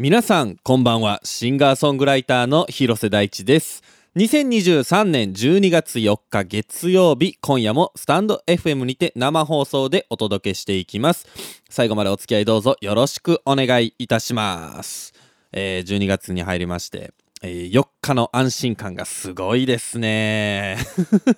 [0.00, 1.20] 皆さんこんばんは。
[1.24, 3.82] シンガーソングライターの広瀬大地です。
[4.14, 11.26] 2023年12月4日月曜日今夜もスタンド FM にて生放送でお届けしていきます。
[11.68, 15.14] 最後までお付き合いどうぞよろしくお願いいたします、
[15.50, 17.12] えー12月に入りまして
[17.42, 20.78] えー4日の安心感がすごいですね。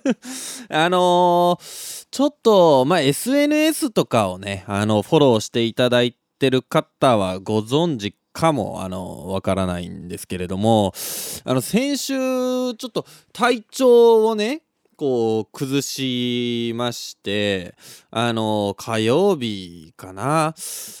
[0.69, 10.93] あのーちょっと、まあ、SNS とかをね、あの、フォローしていただいてる方はご存知かも、あの、わからないんですけれども、
[11.43, 14.63] あの、先週、ちょっと体調をね、
[15.01, 17.73] こう崩しまして
[18.11, 20.53] あの火曜日かな。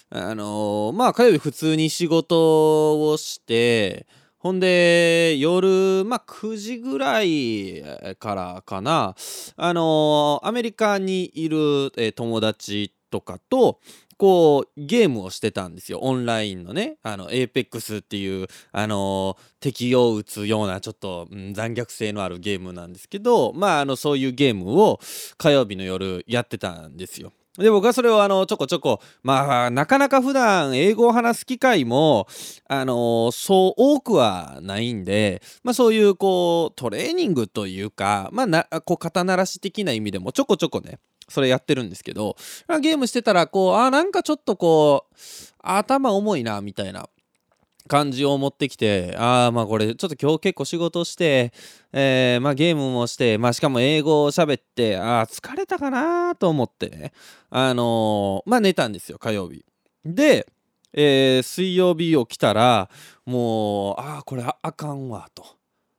[0.09, 4.07] あのまあ火曜日普通に仕事をして
[4.39, 7.83] ほんで夜まあ9時ぐらい
[8.17, 9.13] からかな。
[9.55, 13.79] あのアメリカにいる、友達とかと
[14.21, 24.99] こうゲームをしてたんですよオンラインのねあの APEX っていうあの敵を撃つようなちょっと、うん残虐性のあるゲームなんですけどまああのそういうゲームを
[25.39, 27.33] 火曜日の夜やってたんですよ。
[27.57, 32.27] で僕はそれをあのちょこちょこまあなかなか普段英語を話す機会も
[32.67, 40.99] あのそう多くはないんで、まあ、そういうこうトレーニングというかまあなこう肩慣らし的な意味でもちょこちょこね
[41.31, 42.35] それやってるんですけど
[42.81, 45.15] ゲームしてたらこうあなんかちょっとこう
[45.63, 47.09] 頭重いなみたいな
[47.87, 51.51] 感じを持ってきてああまあこれちょっと今日結構仕事して、
[51.91, 57.11] えーまあ、ゲームもして、まあ、しかも英語を喋ってああ疲れたかなと思ってね
[57.49, 59.65] あのーまあ寝たんですよ火曜日。
[60.05, 60.47] で、
[60.93, 62.89] えー水曜日起きたら
[63.25, 65.43] もうああこれああかんわと。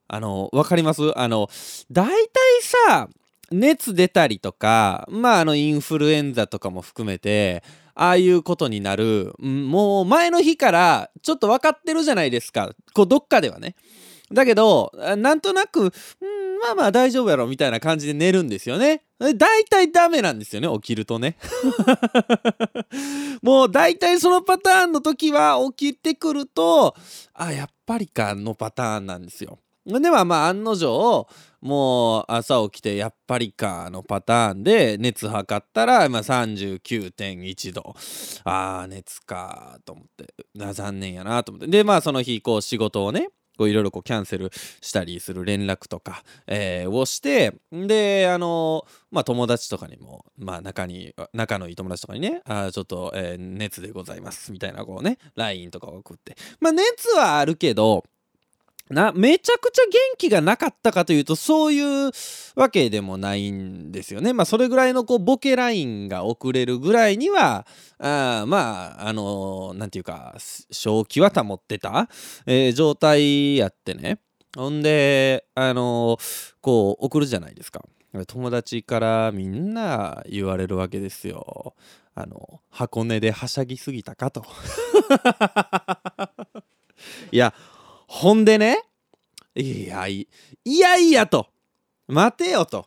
[0.09, 1.19] あのわかります？
[1.19, 1.49] あの
[1.91, 3.09] 大体さ
[3.53, 7.63] 熱出たりとかまああのインフルエンザとかも含めて
[7.95, 9.35] ああいうことになる。
[9.39, 12.73] もう前の日からちょっと分かってるじゃないですか。
[12.95, 13.75] こうどっかではね。
[14.33, 15.93] だけどなんとなくん
[16.63, 19.03] まあまあ大丈夫やろみたいな感じで寝るんですよね。
[19.19, 21.37] 大体ダメなんですよね起きるとね。
[23.43, 26.97] もう大体そのパターンの時は起きてくると
[27.35, 29.59] あやっぱりかのパターンなんですよ。
[29.85, 31.29] ではまあ案の定
[31.61, 37.95] もう朝起きてやっぱりかのパターンで熱測ったら、まあ、39.1度
[38.45, 40.35] あー熱かと思って。
[40.73, 41.67] 残念やなと思って。
[41.69, 43.29] でまあその日こう仕事をね
[43.59, 44.51] こういろいろこうキャンセル
[44.81, 56.37] したりする連絡とか、えーをしてであのまあ友達とかにもまあ仲に仲のいい友達とかにねあちょっと、えー熱でございますみたいなこうね LINE とかを送って。
[56.61, 58.05] まあ熱はあるけど
[58.93, 62.11] なめちゃくちゃ元気がなかったかというとそういう
[62.55, 64.33] わけでもないんですよね。
[64.33, 67.67] まあそれぐらいのこうボケラインが送れるぐらいには
[67.99, 72.09] あまああのなんていうか正気は保ってた、
[72.47, 74.19] えー状態やってね
[74.57, 76.19] ほんであの
[76.61, 77.83] こう送るじゃないですか。
[78.27, 81.75] 友達からみんな言われるわけですよ。
[82.15, 84.45] あの箱根ではしゃぎすぎたかと。
[87.33, 87.55] いや
[88.13, 88.77] ほんでね
[89.55, 90.29] いやい
[90.67, 91.47] いやいやと
[92.09, 92.87] 待てよと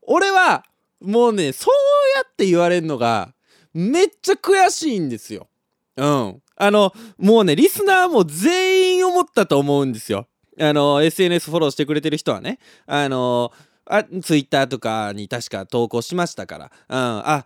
[0.00, 0.64] 俺は
[0.98, 1.74] もうねそう
[2.16, 3.34] やって言われるのが
[3.74, 5.48] めっちゃ悔しいんですよ。
[5.96, 6.42] うん。
[6.56, 10.26] あのもうねリスナーも全員思ったと思うんですよ。
[10.58, 13.52] あの SNS フォローしてくれてる人はねあの
[13.84, 17.44] あツイッターとかに確か投稿しましたから、うん、あ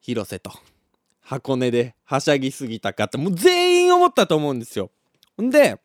[0.00, 0.50] 広瀬と
[1.20, 4.90] 箱根ではしゃぎすぎたかってもう全員思ったと思うんですよ。
[5.40, 5.78] んで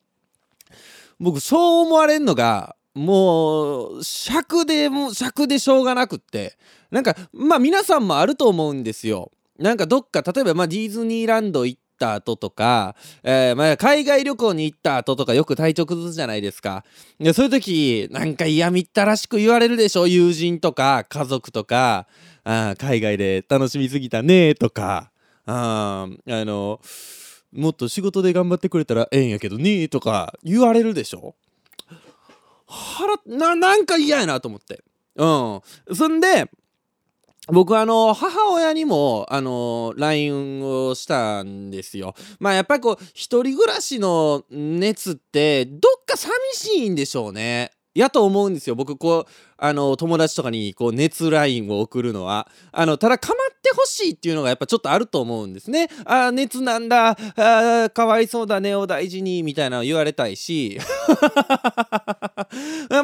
[1.23, 6.57] 僕そう思われんのがもう尺でも尺でしょうがなくって
[6.91, 9.31] なんかまあ皆さんもあると思うんですよ。
[9.57, 16.83] なんかどっか例えばまあディズニーランド行った後とか、えーまあ海外旅行に行った後とかよく体調崩すじゃないですか。
[17.19, 20.07] でそういう時なんか嫌みったらしく言われるでしょ？
[20.07, 22.07] 友人とか家族とか
[22.43, 25.11] あ海外で楽しみすぎたねとか
[25.45, 26.79] ああの
[27.53, 31.35] もっと仕事で頑張ってくれたらええんやけどねとか言われるでしょ？
[32.67, 34.83] 腹ななんか嫌やなと思って。
[35.15, 35.61] うん。
[35.95, 36.49] そんで
[37.47, 42.15] 僕はあの母親にもあの LINE をしたんですよ。
[42.39, 47.71] まあやっぱりこう一人暮らしの熱ってどっか寂しいんでしょうね。
[47.95, 48.75] やと思うんですよ。
[48.75, 52.47] 僕こうあの友達とかにこう熱 LINE を送るのは。
[52.71, 55.89] あのただ構ってほしいっていうのがやっぱちょっとあると思うんですね。
[56.05, 57.09] あー熱なんだ。
[57.09, 58.75] あーかわいそうだね。
[58.75, 59.43] お大事に。
[59.43, 60.79] みたいなの言われたいし。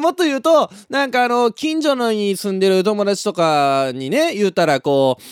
[0.00, 5.22] もっと言うとなんかあの近所のに住んでる友達とかにね言うたらこう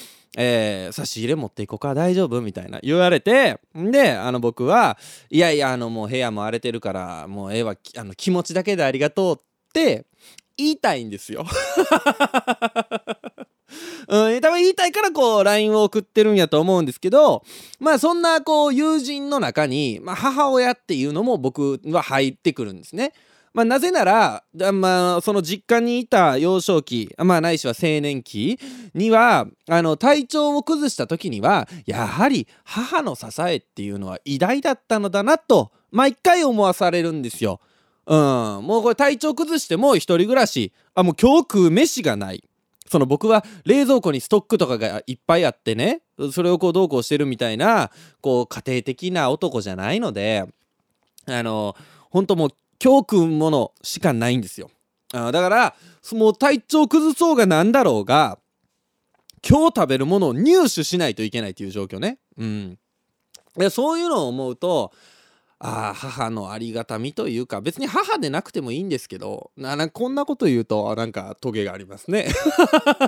[0.41, 1.95] えー、差し入れ持っていこうか。
[1.95, 2.41] 大丈夫？
[2.41, 3.59] みたいな言われて。
[3.75, 4.97] であの僕は
[5.31, 7.75] いやいやあのもう部屋も荒れてるからもうええわ。
[7.97, 10.07] あの気持ちだけでありがとうっって
[10.57, 11.47] 言いたいんですよ
[14.09, 17.45] うん、多分言いたいからこう LINE を送ってるんやと思うんですけど
[17.79, 23.13] まあそんなこう友人の中に、まあ、母親っていうのも僕は入ってくるんですね。
[23.55, 28.59] まあ、なぜなら、まあ、その実家にいた幼少期、まあ、ないしは青年期
[28.95, 37.61] にはあの体調を崩した時にはやはり母の支えっていうのは偉大だったのだなと毎回思わされるんですよ。
[38.09, 40.73] うん、もうこれ体調崩しても一人暮らし。
[40.95, 42.43] あもう今日食う飯がない。
[42.87, 46.01] その僕は冷蔵庫にストックとかがいっぱいあってね。
[46.33, 47.91] それをこうどうこうしてるみたいな
[48.23, 50.47] こう家庭的な男じゃないので
[51.27, 51.77] あの
[52.11, 52.49] 本当もう
[52.83, 54.71] 今日食うものしかないんですよ。
[55.13, 55.75] あだから
[56.13, 58.39] もう体調崩そうがなんだろうが
[59.47, 62.19] 今日食べるものを入手しないといけないっていう状況ね。
[62.39, 62.79] うん。
[63.57, 64.93] でそういうのを思うと
[65.61, 72.29] あ母のありがたみというか別に母でなくてもいいんですけどなこんなこと言うとなんかトゲがありますね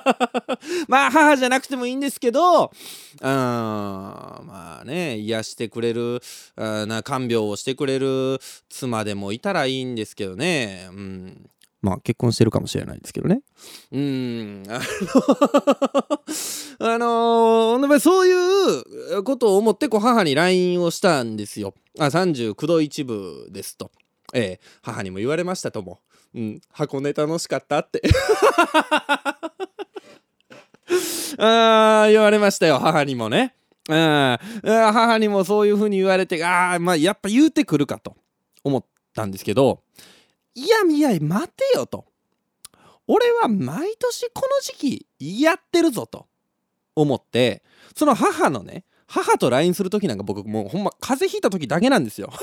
[0.88, 6.20] まあ母じゃなくてもいいんですけどうんまあね癒してくれる
[6.56, 11.50] な看病をしてくれる妻でもいたらいいんですけどねうん
[11.82, 13.40] まあ結婚してるかもしれないですけどね。
[13.90, 14.62] うん。
[14.68, 14.80] あの、
[16.92, 18.84] あのー、そういう
[19.22, 21.74] ことを思ってこう母に LINE をしたんですよ。
[21.98, 23.90] あ、39度1分ですと。
[24.32, 26.00] ええ、母にも言われましたとも。
[26.34, 28.02] うん、箱根楽しかったって。
[31.38, 33.54] あ言われましたよ、母にもね。
[33.88, 38.16] うん、母にもそういうふうに言われて、ああ、まあやっぱ言うてくるかと
[38.62, 38.84] 思っ
[39.14, 39.82] たんですけど、
[40.54, 42.06] いやいや待てよと
[43.06, 46.26] 俺は毎年この時期やってるぞと
[46.94, 47.62] 思って
[47.96, 52.32] その母のね母と LINE する時なんか僕もうほんま風邪ひいた時だけなんですよ。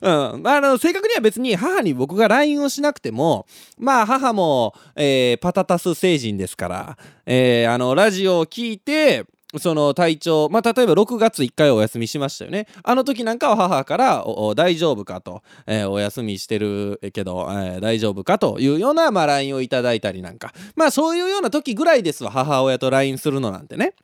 [0.00, 3.46] うん、まあの正確には別に母に僕が LINE をしなくても
[3.76, 6.96] まあ母も、えー、パタタス星人ですから、
[7.26, 9.26] えー、あのラジオを聞いて
[9.58, 14.24] その体調まあ例えば6月1回お休みしましたよねあの時なんかは母から
[14.56, 23.94] 「大丈夫か?」と、えー、お休みしてるけど、えー、大丈夫か?」というような、まあ、LINE をいただいたりなんかまあそういうような時ぐらいですわ母親と LINE するのなんてね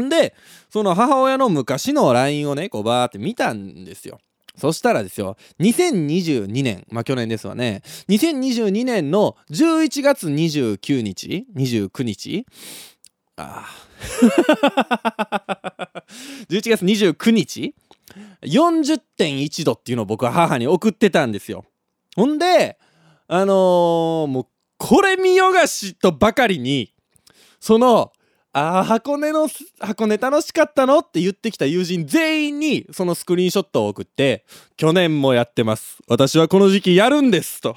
[0.00, 0.34] んで
[0.70, 4.18] その母親の昔の LINE をねこうバーって見たんですよ。
[4.56, 12.46] そしたらですよ、2022年、まあ去年ですわね、2022年の11月29日、29日、
[13.36, 13.68] ああ、
[16.48, 17.74] 11月29日。
[18.42, 21.64] 40.1度っていうのを僕は母に送ってたんですよ。
[22.14, 22.78] ほんで
[23.28, 24.46] あのー、もう
[24.78, 26.94] これ見よがしとばかりに
[27.60, 28.12] その
[28.58, 29.48] ああ箱根の
[29.80, 31.00] 箱根楽しかったの？
[31.00, 34.46] って言ってきた友人全員にそのスクリーンショットを送って
[34.78, 35.98] 去年もやってます。
[36.08, 37.76] 私はこの時期やるんですと。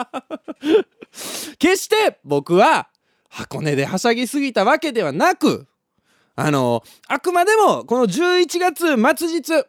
[1.58, 2.88] 決して僕は
[3.28, 5.66] 箱根ではしゃぎすぎたわけではなく
[6.36, 9.66] あのあくまでもこの11月末日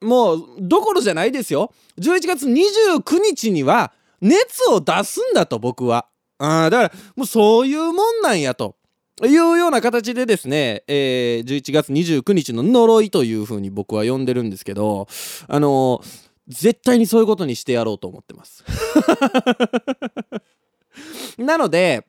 [0.00, 1.72] もうどころじゃないですよ。
[2.00, 6.06] 11月29日には熱を出すんだと僕は。
[6.38, 8.77] あだからもうそういうもんなんやと。
[9.26, 15.08] いうような形でですね、えー、11月29日の呪いというふうに僕は呼んでるんですけど
[15.48, 16.02] あの
[16.46, 18.64] 絶対にそういうことにしてやろうと思ってます
[21.38, 22.06] なので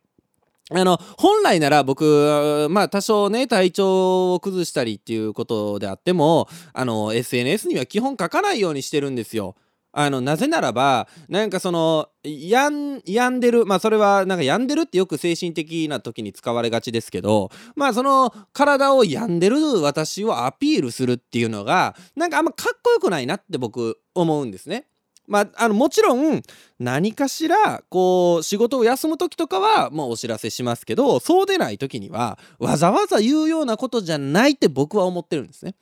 [0.72, 9.56] あの本来なら僕まあ多少ね体調を崩したりっていうことであってもあの SNS には基本書かないようにしてるんですよ。
[9.92, 24.86] あのなぜならばなんかその病んでるまあそれはなんか病んでるってよく精神的な時に使われがちですけどまあその体を病んでる私をアピールするっていうのがなんかあんまかっこよくないなって僕思うんですね。
[25.28, 26.42] まあ、あのもちろん
[26.80, 35.76] 何かしらこう仕事を休む時とかはもうお知らせしますけどそうでない時にはわざわざ言うようなことじゃないって僕は思ってるんですね。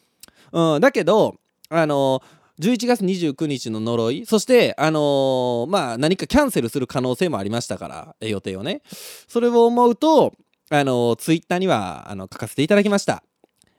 [0.52, 1.36] うん、だけど
[1.70, 2.22] あの
[2.60, 8.82] 11月29日の呪いそしてあのー、まあ何かキャンセルする可能性もありましたから予定をね。
[9.28, 10.34] それを思うと
[10.70, 13.24] あのー、ツイッターにはあの書かせていただきました。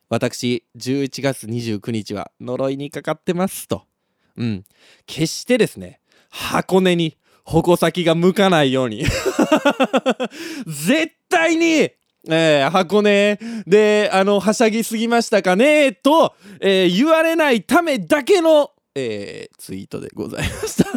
[0.09, 3.83] 私11月29日は呪いにかかってますと。
[4.37, 4.65] うん、
[5.07, 9.05] 決してですね箱根に矛先が向かないように。
[10.67, 11.91] 絶対に
[12.27, 13.39] えー、箱根。
[13.67, 15.93] であのはしゃぎすぎましたかね？
[15.93, 20.89] と、えー、言われないためだけの、えー、ツイートでございました。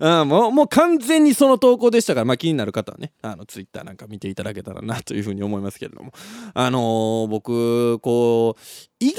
[0.20, 6.12] あもうもう完全にその投稿でしたから、まあ、気になる方はねあのツイッターなんか見ていただけたらなというふうに思いますけれども。
[6.54, 8.60] あのー、僕こう
[8.98, 9.18] 意外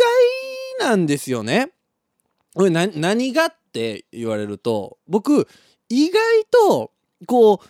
[0.80, 1.72] なんですよね。
[2.56, 5.48] 何がって言われると僕
[5.90, 6.20] 意外
[6.52, 6.92] と
[7.26, 7.68] こう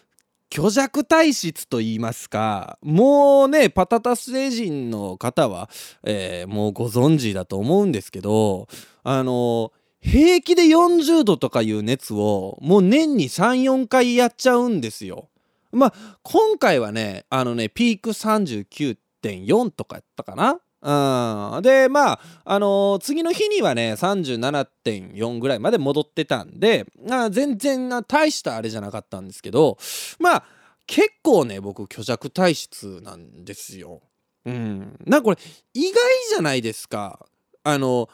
[0.55, 5.67] 虚弱体質と言いますかもうねパタタス星人の方は、
[6.03, 8.67] えー、もうご存知だと思うんですけど
[9.03, 15.29] あの平気で40度とかいう熱をもう年に34回やっちゃうんですよ。
[15.71, 29.77] まあ今回はねあのねピーク39.4とかやったかなうん、でまあ、あのー、次の日にはね37.4ぐらいまで戻ってたんでまあ全然大したあれじゃなかったんですけど
[30.19, 30.43] まあ
[30.85, 34.01] 結構ね僕虚弱体質なんですよ。
[34.45, 35.37] うん、なんかこれ
[35.73, 35.93] 意外
[36.29, 37.25] じゃないですか。
[37.63, 38.09] あの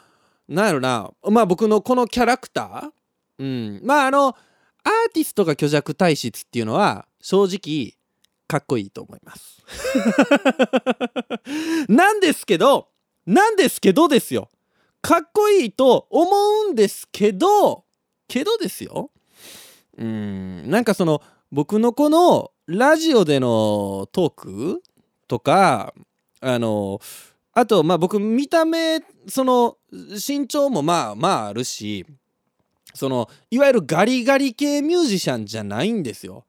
[0.48, 4.34] なんやろなまあ僕のこのキャラクター、うん、まああのアー
[5.12, 7.94] ティストが虚弱体質っていうのは正直
[8.50, 9.62] かっこいいと思います。
[11.88, 12.88] なんですけど
[13.24, 14.48] なんですけどですよ。
[15.00, 16.28] かっこいいと思
[16.66, 17.84] うんですけど
[18.26, 19.12] けどですよ。
[19.96, 24.82] うんなんかその僕のこのラジオでのトーク
[25.28, 25.94] とか
[26.40, 27.00] あの
[27.52, 32.04] あとまあ僕見た目その身長もまあまああるし
[32.94, 36.44] そのいわゆるガリガリ系ミュージシャンじゃないんですよ。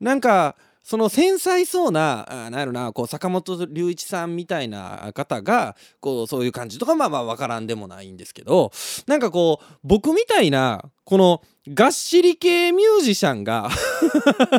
[0.00, 8.70] なんかその繊細そうなあなんやろなこう坂本龍一さんみたいな方がこうそういう感じとかまあまあ分からんでもないんですけど
[9.06, 13.70] なんかこう僕みたいなこのがっしり系ミュージシャンが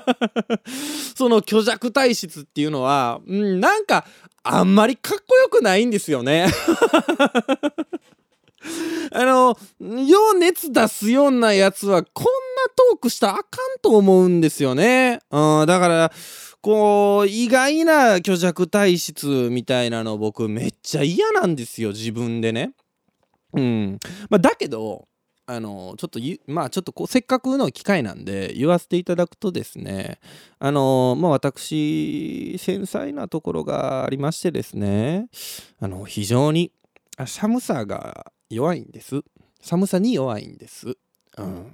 [1.15, 4.07] その虚弱体質っていうのは、うん、なんか
[4.41, 6.47] あんまりかっこよくないんですよね。
[9.11, 9.57] あの、
[10.03, 12.29] よう熱出すようなやつはこんな
[12.91, 15.19] トークしたらあかんと思うんですよね。
[15.31, 16.11] うん、だから、
[16.61, 22.71] こう、意外な虚弱体質みたいなの僕めっちゃ嫌なんですよ、自分でね。
[23.53, 23.99] うん。
[24.29, 25.07] まあ、だけど、
[25.47, 26.19] あのちょっと
[26.51, 30.19] まあちょっとこうせっかくの機会なんで言わせていただくとですね
[30.57, 35.27] あのまあ私繊細なところがありましてですね
[35.79, 36.71] あの非常に
[37.27, 39.21] 寒さが弱いんです。
[39.61, 40.97] 寒さに弱いんです。
[41.37, 41.71] うん、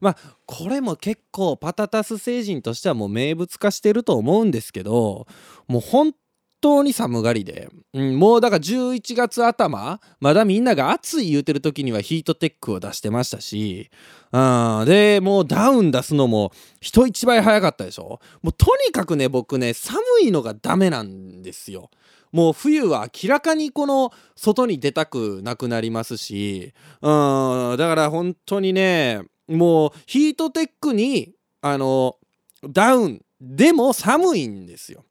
[0.00, 5.26] まあこれも結構パタタス星人としてはもう名物化してると思うんですけど
[5.66, 6.14] もう本
[6.60, 13.90] 当に寒がりで、うん、もうだから11月頭まだみんなが暑い言うてる時にはヒートテックを出してましたし、
[14.30, 18.20] うん、でもうダウン出すのも人一倍早かったでしょ。
[18.42, 21.90] もうとにかくね僕ね寒いのがダメなんですよ。
[22.32, 26.72] もう冬は明らかにこの外に出たくなくなりますし、
[27.02, 27.06] う
[27.74, 32.16] ん、だから本当にね、もうヒートテックに、あの、
[32.68, 35.04] ダウンでも寒いんですよ。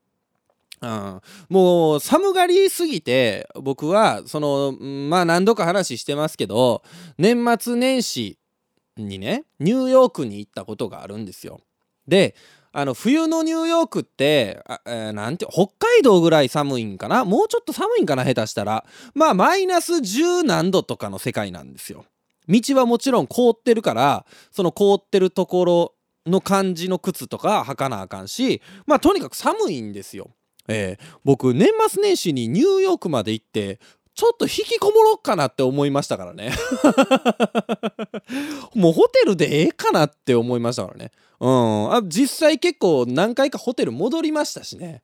[0.82, 6.84] うん、もう寒がりすぎて僕はそのまあ何度か話してますけど
[7.18, 8.38] 年末年始
[8.96, 11.60] にねニューヨークに行ったことがあるんですよ。
[12.08, 12.36] で
[12.72, 17.26] あの冬のニューヨークってあ、えー、なんて北海道ぐらい寒いんかな？
[17.26, 18.24] もうちょっと寒いんかな？
[18.24, 18.86] 下手したら。
[19.16, 22.06] まあマイナス10何度とかの世界なんですよ。
[22.48, 25.94] 道はもちろん凍ってるからその凍ってるところ
[26.26, 30.32] の感じの靴とか履かなあかんしまあとにかく寒いんですよ。
[30.68, 33.80] えー、僕年末年始にニューヨークまで行って
[34.14, 36.52] ちょっと引きこもろっかなって思いましたからね。
[38.76, 41.12] もうホテルでええかなって思いましたからね。
[41.40, 41.94] うん。
[41.94, 45.02] あ実際結構何回かホテル戻りましたしね。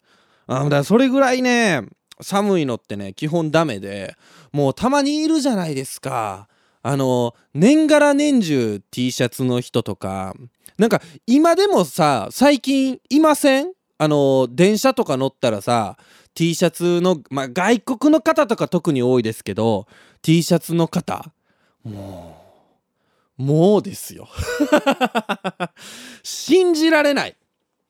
[0.47, 1.83] あだからそれぐらいね、
[2.21, 4.15] 寒いのってね、基本ダメで、
[4.51, 6.47] もうたまにいるじゃないですか。
[6.81, 10.35] あの、年がら年中 T シャツの人とか、
[10.77, 13.71] なんか今でもさ、最近いません？
[13.97, 15.97] あの、電車とか乗ったらさ、
[16.35, 19.87] T シャツの、まあ、外国の方とか特に多いですけど
[20.21, 21.31] T シャツの方
[21.85, 22.44] もう
[23.37, 24.27] もうですよ。
[26.23, 27.35] 信じられない。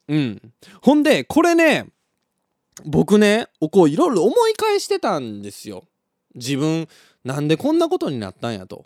[0.07, 0.53] うん。
[0.81, 1.87] ほんでこれね
[2.83, 5.85] 僕ねこういろいろ思い返してたんですよ。
[6.33, 6.87] 自分
[7.23, 8.85] なんでこんなことになったんやと。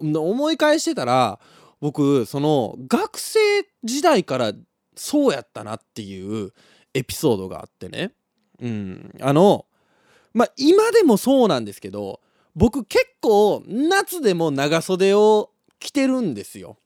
[0.00, 1.38] 思い返してたら
[1.80, 3.38] 僕その学生
[3.84, 4.52] 時代から
[4.96, 6.52] そうやったなっていう
[6.94, 8.12] エピソードがあってね。
[8.60, 9.66] うん、あの
[10.32, 12.20] まあ今でもそうなんですけど
[12.54, 15.51] 僕結構夏でも長袖を
[15.82, 16.78] 着てるんですよ。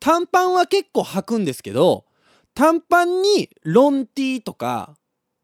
[0.00, 2.04] 短パンは結構履くんですけど
[2.54, 4.96] 短パンにロンティーとか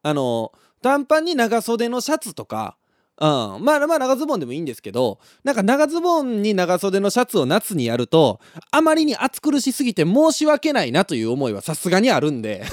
[0.02, 0.52] あの
[0.82, 2.76] 短パンに長袖のシャツとか
[3.20, 3.26] う
[3.58, 8.40] ん、まあまあ長ズボンでもいいんですけどなんか長ズボンに長袖のシャツを夏にやると
[8.70, 12.64] あまりに暑苦しすぎて申し訳ないなという思いはさすがにあるんで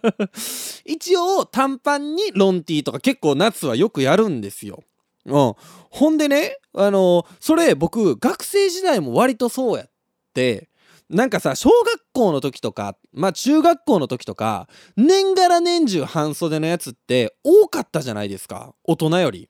[0.86, 4.82] 一応短パンにロンティーとか結構夏はよくやるんですよ。
[5.30, 5.54] うん、
[5.90, 9.90] ほんでねあのそれ僕学生時代も割とそうやっ
[10.34, 10.68] て
[11.08, 18.74] なんかさ小学校の時とかまあ中学校の時とか年がら年中半袖のやつって多かったじゃないですか。
[18.84, 19.48] 大人より。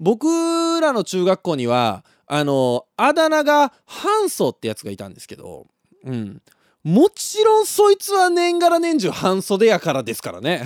[0.00, 5.66] 僕らの中学校にはあのあだ名がハンソってやつがいたんですけど、
[6.04, 6.42] うん、
[6.88, 10.64] もちろんそいつは年がら年中半袖やからですからね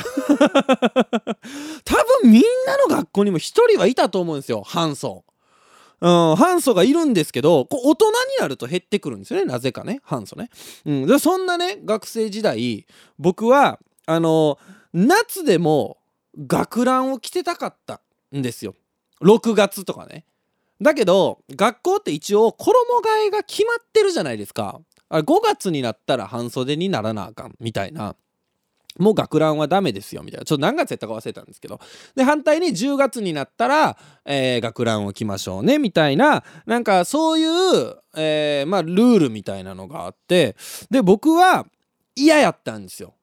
[1.85, 5.25] 多分みんなの学校にも一人はいたと思うんですよ半ソ。
[6.01, 10.49] うん、ハンソがいるんですけどこう大人になると減ってくるんですよねなぜかねハンソね。
[10.85, 12.87] うん、でそんなね学生時代
[13.19, 14.61] 僕はあの
[14.93, 15.99] 夏でも
[16.39, 18.01] 学ランを着てたかった
[18.37, 18.77] んですよ
[19.23, 20.25] 6月とかね。
[20.81, 24.81] だけど学校って一応衣替えが決まってるじゃないですか。
[25.13, 28.17] あ5月になったら半袖にならなあかんみたいな。
[28.99, 30.45] もう学ランはダメですよみたいな。
[30.45, 31.81] ちょっと何月やったか忘れたんですけど。
[32.15, 36.45] で反対に10月になったら、えー、学ランを着ましょうねみたいな。
[36.67, 40.57] なんかそういう、えー、まあルールみたいなのがあって。
[40.91, 41.67] で僕は
[42.15, 43.15] 嫌やったんですよ。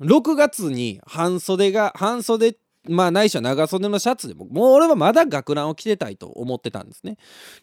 [0.00, 2.56] 6月に半袖が半袖
[2.88, 7.16] まあないしは長袖のシャツでももう俺はまだ学ランを着てたいと思ってたんですね。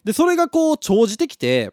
[0.04, 1.70] でそれがこう長じてきて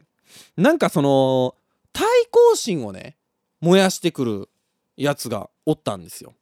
[0.55, 1.55] なんかその
[1.93, 3.17] 対抗心をね
[3.61, 4.49] 燃やしてくる
[4.97, 6.33] やつがおったんですよ。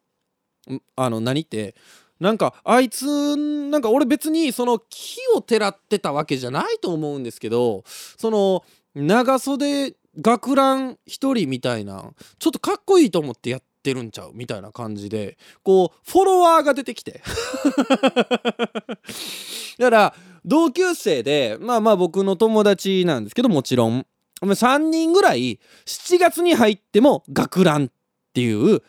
[0.96, 1.76] あの何って
[2.20, 8.64] なんかあいつなんか俺別にその木をてらってたわけじゃないと思うんですけどその
[8.94, 17.22] 長袖学ラン一人みたいなちょっとかっこいいと思ってやってるんちゃうみたいな感じでこうフォロワーが出てきて
[19.80, 20.14] だから
[20.44, 24.06] 同級生でまあまあ僕の友達なんですけどもちろん
[24.42, 27.90] 3人ぐらい7月に入っても学ランっ
[28.34, 28.82] ていう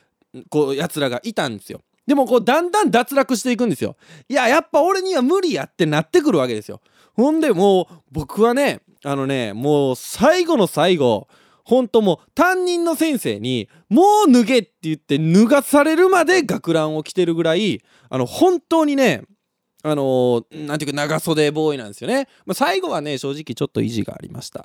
[0.48, 3.96] こうやつらがいたんですよでもこうだんだん脱落していくんですよ
[4.28, 6.80] いややっぱ俺には無理やってなってくるわけですよ
[7.14, 11.28] ほんでもう僕はねあのねもう最後の最後
[11.64, 19.22] ほんともう担任の先生に「もう脱げ!」って言って脱がされるまで学ランを着てるぐらいあの本当にね
[19.82, 22.28] あのー、なんていうか長袖ボーイなんですよね。
[22.44, 24.64] まあ、最後はね、正直ちょっと意地がありました。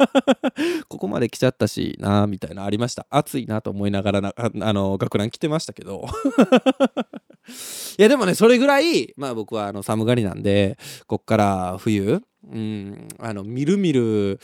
[0.88, 3.06] ここまで来ちゃったしな、みたいなありました。
[3.10, 6.06] 暑いなと思いながらな、あ、あのー、学ラン着てましたけど。
[7.98, 14.40] いや、でもね、それぐらい、まあ僕はあの寒がりなんで、こっから冬、うん、あの、みるみる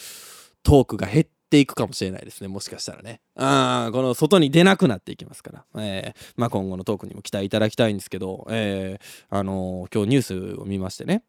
[0.63, 3.21] トークが減って、ていくかもしれないですねもしかしたらね。
[3.37, 11.25] あこの外に出なくなっていきますから、えーまあ、今後のトークにも期待いただきたいんですけど、えーあのー、今日ニュースを見ましてね。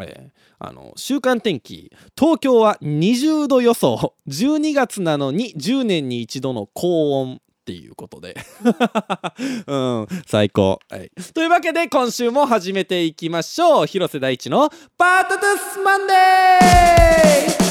[0.00, 4.14] えー、あの週間天気東京は20度予想。
[4.28, 8.36] 12月なのに10年に一度の高温っていうことで。
[9.66, 13.86] うん最高、はい、というわけで今週も始めていきましょう。
[13.86, 16.12] 広瀬大地の「パートトゥスマンデ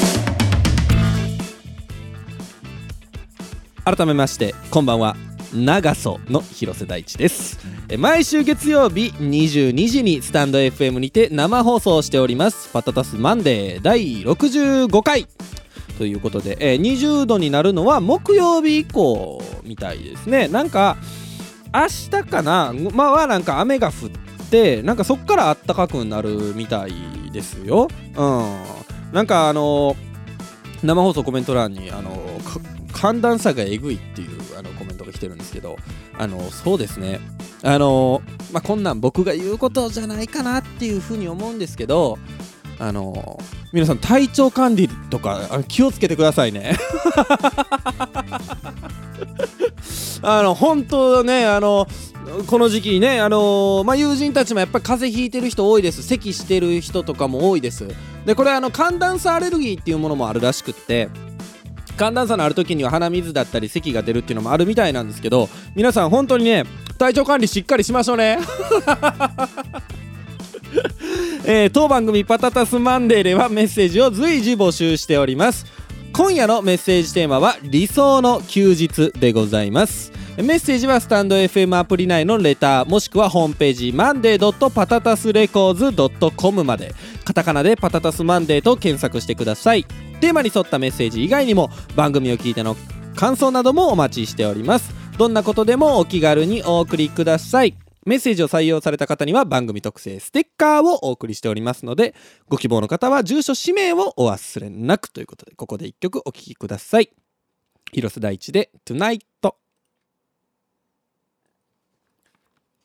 [3.84, 5.14] 改めましてこんばんは。
[5.52, 7.58] 長曽の広瀬大地です。
[7.98, 12.70] 毎週月曜日22時にスタンド FM にて生放送しております。
[12.72, 15.28] パタタスマンデー第65回。
[15.98, 20.48] ということで、えー、20度になるのは木曜日以降みたいですね。
[20.48, 20.96] なんか
[21.74, 22.72] 明日かな？
[22.94, 26.94] まあはなんか雨が降ってなんかそっからあったかくなるみたい
[27.34, 27.88] ですよ。
[28.16, 29.12] うん。
[29.12, 29.96] なんかあのー、
[30.86, 35.76] 生放送コメント欄にあのー寒暖差がえぐいっていうあのコメントが来てるんですけど
[36.16, 37.20] あのそうですね。
[37.62, 42.18] あのまあこんなん僕が言うことじゃないかなっていうふうに思うんですけど
[42.78, 43.38] あの
[43.72, 46.76] 皆さん体調管理とか気をつけてくださいね。
[50.22, 51.86] あの本当ねあの
[52.46, 56.02] この時期ね、あのー、まあ、友人たちもやっぱり風邪ひいてる人多いです。
[56.02, 57.86] 咳してる人とかも多いです。
[58.24, 61.10] でこれあの寒暖差アレルギーっていうものもあるらしくって
[61.96, 66.64] 寒暖差のある時には鼻水だったり咳が出るっていうのもあるみたいなんですけど皆さん本当にね
[66.98, 68.38] 体調管理しっかりしましょうね。
[71.46, 75.66] えー、当番組パタタスマンデーではメッセージを随時募集しております。
[76.12, 80.12] 今夜のメッセージテーマは理想の休日でございます。
[80.36, 86.94] メッセージはスタンド FM アプリ内のレターもしくはホームページマンデーパタタスレコーズ .com まで。
[87.24, 89.86] カタカナでパタタスマンデーと検索してください。
[90.24, 92.76] テーマに沿ったメッセージ以外にも番組を聞いての
[93.14, 102.14] 感想などもお待ちしておりますどんなことでもお気軽にお送りくださいメッセージを採用された方には番組特製ステッカーをお送りしておりますので、
[102.48, 107.08] ご希望の方は住所氏名をお忘れなくということで、ここで一曲お聴きください。
[107.92, 109.20] 広瀬大地で Tonight。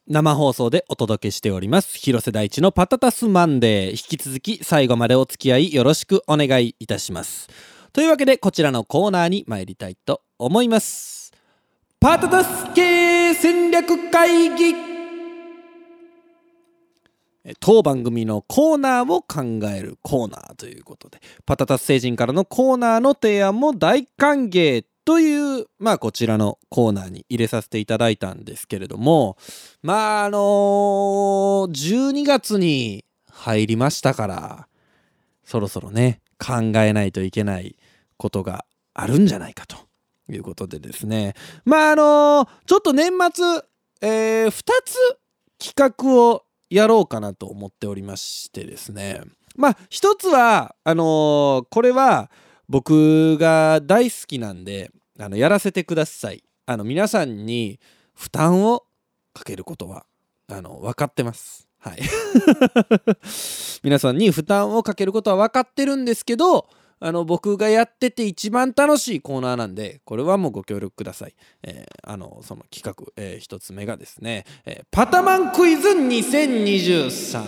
[0.09, 1.95] 生放送でお届けしております。
[1.99, 3.91] 広瀬大地のパタタスマンデー。
[3.91, 7.47] 引き続き最後までお付き合いよろしくお願いいたします。
[7.93, 11.31] というわけでこちらのコーナーに参りたいと思います。
[11.99, 14.73] パタタス系戦略会議。
[17.59, 29.37] 当番組のコーナーを考えるコーナーということでパタタス星人からのコーナーの提案も大歓迎という、まあこちらのコーナーに入れさせていただいたんですけれども、
[29.81, 34.67] まああのー、12月に入りましたから、
[35.43, 37.75] そろそろね、考えないといけない
[38.17, 39.77] ことがあるんじゃないかと
[40.31, 41.33] いうことでですね。
[41.65, 43.45] まああのー、ちょっと年末、
[44.03, 44.51] えー、2
[44.85, 44.95] つ
[45.57, 49.21] 企画をやろうかなと思っておりましてですね。
[49.55, 52.29] まあ一つは、あのー、これは
[52.67, 56.43] 僕が大好きなんで、あのやらせてください。
[56.65, 57.79] あの皆さんに
[58.13, 58.85] 負担を
[59.33, 60.05] かけることは
[60.47, 61.67] あの分かってます。
[61.79, 61.99] はい。
[63.83, 66.67] 皆さんに負担をかけることは分かってるんですけど
[66.99, 77.45] あの僕がやってて一番楽しいコーナーなんでこれはもうご協力ください、えー、あのその企画、えー、一つ目がですね、えー、パタマンクイズ2023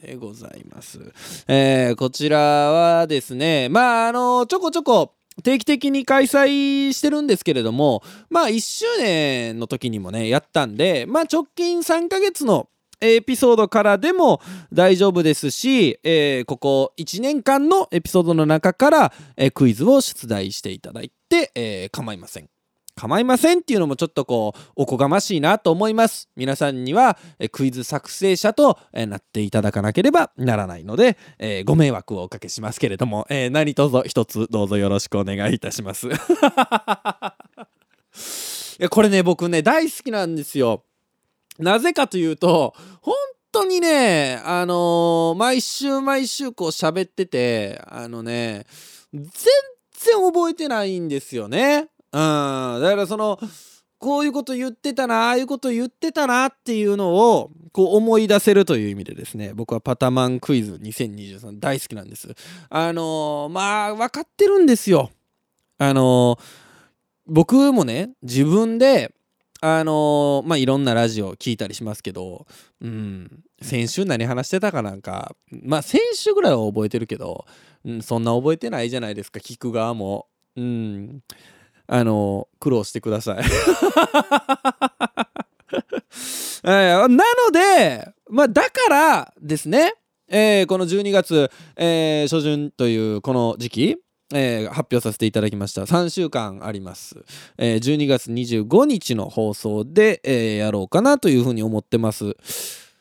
[0.00, 0.98] でございます。
[1.46, 12.68] えー、こちらはですね、まあ、あの、ちょこちょこ、定期的に開催してるんですけれども、まあ1周年の時にもね、やったんで、まあ直近3ヶ月の
[13.00, 14.40] エピソードからでも
[14.72, 22.50] 大丈夫ですし、えー、ここ1年間のエピソードの中から、えー、クイズを出題していただいて、えー、構いません。
[22.94, 26.28] 構いませんっていうのもちょっとこうおこがましいなと思います。
[26.36, 27.18] 皆さんには
[27.52, 36.08] クイズ作成者となっていただかなければならないので、えー、ご迷惑をおかけしますけれども、えー、何卒一つどうぞよろしくお願いいたします。
[36.10, 36.12] い
[38.82, 40.84] やこれね僕ね大好きなんですよ。
[41.58, 43.14] なぜかというと本
[43.52, 48.66] 当にねあのー、毎週毎週こう喋っててあのね
[49.12, 49.22] 全
[50.00, 53.38] 然覚えてないんですよね、だからその
[54.00, 62.34] こういうこと言ってたなああいうこと言ってたなっていうのをこう思い出せるという意味でですね僕はパタマンクイズ2023大好きなんです。
[62.70, 65.10] あのー、まあ分かってるんですよ。
[65.76, 66.40] あのー、
[67.26, 69.12] 僕もね自分で
[69.60, 72.46] あのー、まあいろんなラジオ聞いたりしますけど
[72.80, 77.44] うん先週何話してたかなんかまあ先週ぐらいは覚えてるけど、
[77.84, 80.26] うん、そんな覚えてないじゃないですか聞く側も。
[80.56, 81.22] うん。
[81.92, 83.38] あの苦労してください。
[86.62, 87.18] なの
[87.52, 89.94] で、まあ、だからですね、
[90.28, 93.96] えー、この12月、えー、初旬というこの時期、
[94.32, 95.82] えー、発表させていただきました。
[95.82, 97.16] 3週間あります、
[97.58, 102.36] えー、12月25日の放送で、えー、やろうかなというふうに思ってます。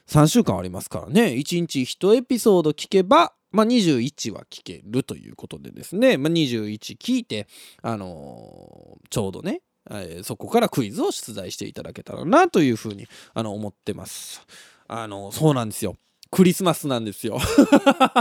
[0.08, 1.26] 3週間ありますからね。
[1.26, 7.48] 1日1エピソード聞けばまあ、21は聞けるということでですね、まあ、21聞いて、
[7.82, 14.46] あのー、ちょうどね、えー、そこからクイズを出題していただけたらなというふうにあの思ってます。
[14.88, 15.96] あのそうなんですよ。
[16.32, 17.40] クリスマスなんですよ。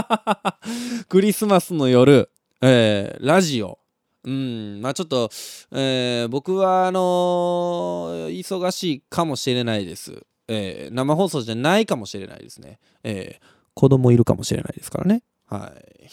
[1.09, 3.79] クリスマスの夜、えー、ラジオ。
[4.23, 5.29] うん、まあちょっと、
[5.71, 10.25] えー、僕はあの、忙しいかもしれないです。
[10.47, 12.79] え、生放送じゃないかもしれないですね。
[13.03, 15.23] えー子供いるかもしれないですからね。
[15.47, 16.09] はい。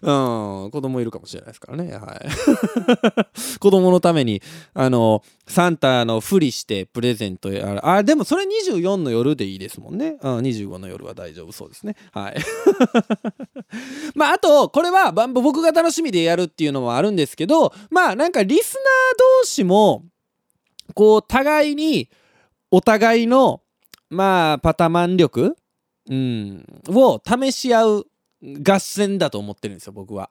[0.00, 1.92] うん、子供いるかもしれないですからね。
[1.92, 3.58] はい。
[3.58, 4.40] 子供のために、
[4.74, 10.18] あの、サンタのふりしてプレゼントやあ、でもそれ24の夜でいいですもんね。
[10.22, 11.96] うん、25の夜は大丈夫そうですね。
[12.12, 12.36] はい。
[14.14, 18.84] まあ、あと、これは僕が楽しみでやるっていうのもあるんですけど、まあ、なんかリスナー
[19.40, 20.04] 同士も、
[20.94, 22.08] こう、互いに、
[22.70, 23.62] お互いの
[24.10, 25.56] まあパタマン力、
[26.08, 28.06] うん、を試し合う
[28.42, 30.30] 合戦だと思ってるんですよ僕は、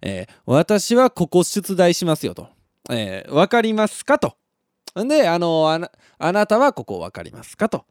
[0.00, 2.48] えー、私はここ出題しますよと、
[2.90, 4.36] えー、分かりますかと。
[4.94, 7.84] であのあなあなたはここ分かりますかと。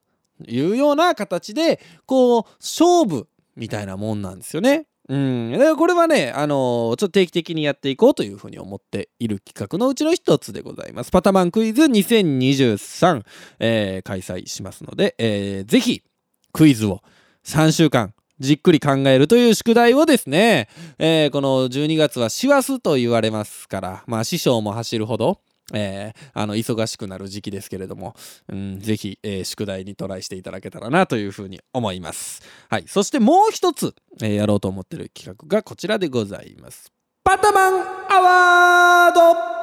[0.45, 4.85] いうような形でこう勝負みたいなもんなんですよね。
[5.09, 11.11] うん、これはね、あのー、ちょっと定期的にやっていこうというふうに思っている企画のうちの一つでございます。
[11.11, 13.23] パタマンクイズ2023、
[13.59, 16.03] えー、開催しますので、えー、ぜひ
[16.51, 17.01] クイズを
[17.45, 20.67] 3週間じっくり考えるという宿題をですね、
[20.99, 25.39] えー、この12月は師走と言われますから、まあ師匠も走るほど、
[25.73, 28.15] えー、あの忙しくなる時期ですけれども、
[28.47, 32.41] うん、ぜひ、えー、宿題にトライしていただけたらなというふうに思います。
[32.69, 36.91] はい、そしてもう一つ、えー、やろうと思ってる企画がこちらでございます。
[37.23, 37.73] パタマン
[38.09, 39.57] アワード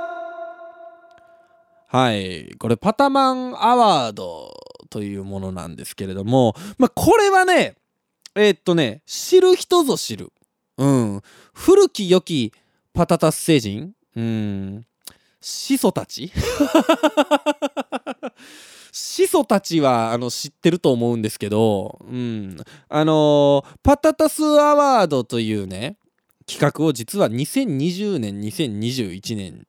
[1.96, 4.52] はい、これパタマンアワード
[4.90, 7.76] というものなんですけれども、まあ、これはね、
[8.34, 10.32] えー、っとね、知る人ぞ知る。
[10.76, 11.22] うん。
[11.52, 12.52] 古き良き
[12.92, 14.86] パタタス星人うん。
[15.46, 16.32] 始祖たち？
[18.92, 22.56] 始祖たちはあの知ってると思うんですけど、うん。
[22.88, 25.98] あのー、パタタスアワードというね、
[26.46, 29.66] 企画を実は2020年、2021年、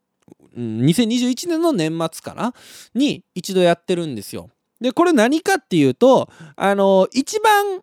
[0.57, 2.53] ん、2021年の年末かな？
[2.93, 4.49] に一度やってるんですよ。
[4.79, 7.81] で、これ何かっていうと、あのー、一番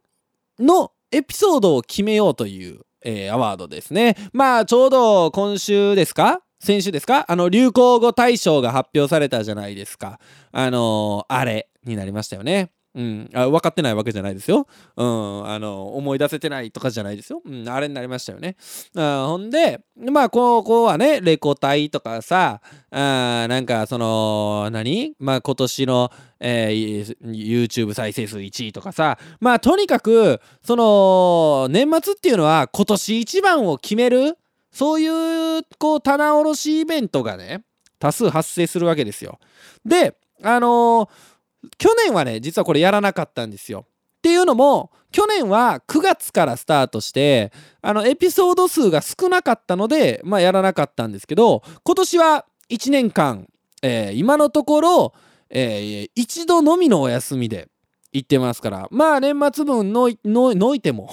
[0.58, 4.16] のエピソードを決めようという、えー、アワードですね。
[4.32, 6.40] まあ、ちょうど今週ですか？
[6.64, 7.24] 先週ですか？
[7.26, 10.20] あの、流行語大賞が発表されたじゃないですか。
[10.52, 12.70] あのー、あれになりましたよね。
[12.94, 14.68] うん、あ分かってないわけじゃないですよ。
[14.96, 17.40] うん、あの思い出せてないとかじゃないですよ。
[17.44, 18.56] うん、あれになりましたよね。
[18.94, 25.14] あほんでまあここはねレコ大とかさあなんかその何？
[25.18, 34.36] まあ今年の、えー、YouTube 再生数1位とかさまあとにかくその年末っていうのは今年一番を決める
[34.72, 37.64] そういうこう棚卸しイベントがね
[37.98, 39.38] 多数発生するわけですよ。
[39.84, 41.08] であのー
[41.78, 43.86] 去年はね実はこれやらなかったんですよ。
[44.18, 53.48] っていうのも去年は9月からスタートしてあのエピソード数が少なかったのでまあやらなかったんですけど今年は1年間、
[53.82, 55.14] えー、今のところ、
[55.50, 57.68] えー、一度のみのお休みで
[58.12, 61.10] 行ってますからまあ年末分のののいても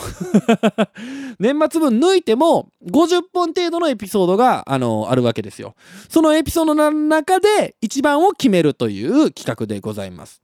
[1.39, 5.75] 年末分抜いても50本程度のエピソードがあのあるわけですよ
[6.09, 10.41] そのエピソードの中で一番を決めるという企画でございます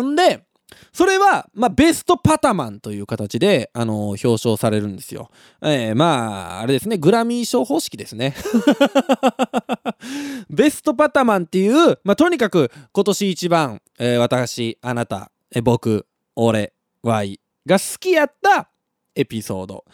[0.00, 0.44] んで
[0.92, 5.30] それは、まあ、ベストパタマンという形で、あの表彰されるんですよ。
[5.62, 8.34] えー、まあ、あれですね、グラミー賞方式ですね。
[10.50, 16.06] ベストパタマンっていう、まあ、とにかく今年一番、えー、私、あなた、え僕、
[16.36, 18.70] 俺、Y が好きやった
[19.14, 19.84] エピソード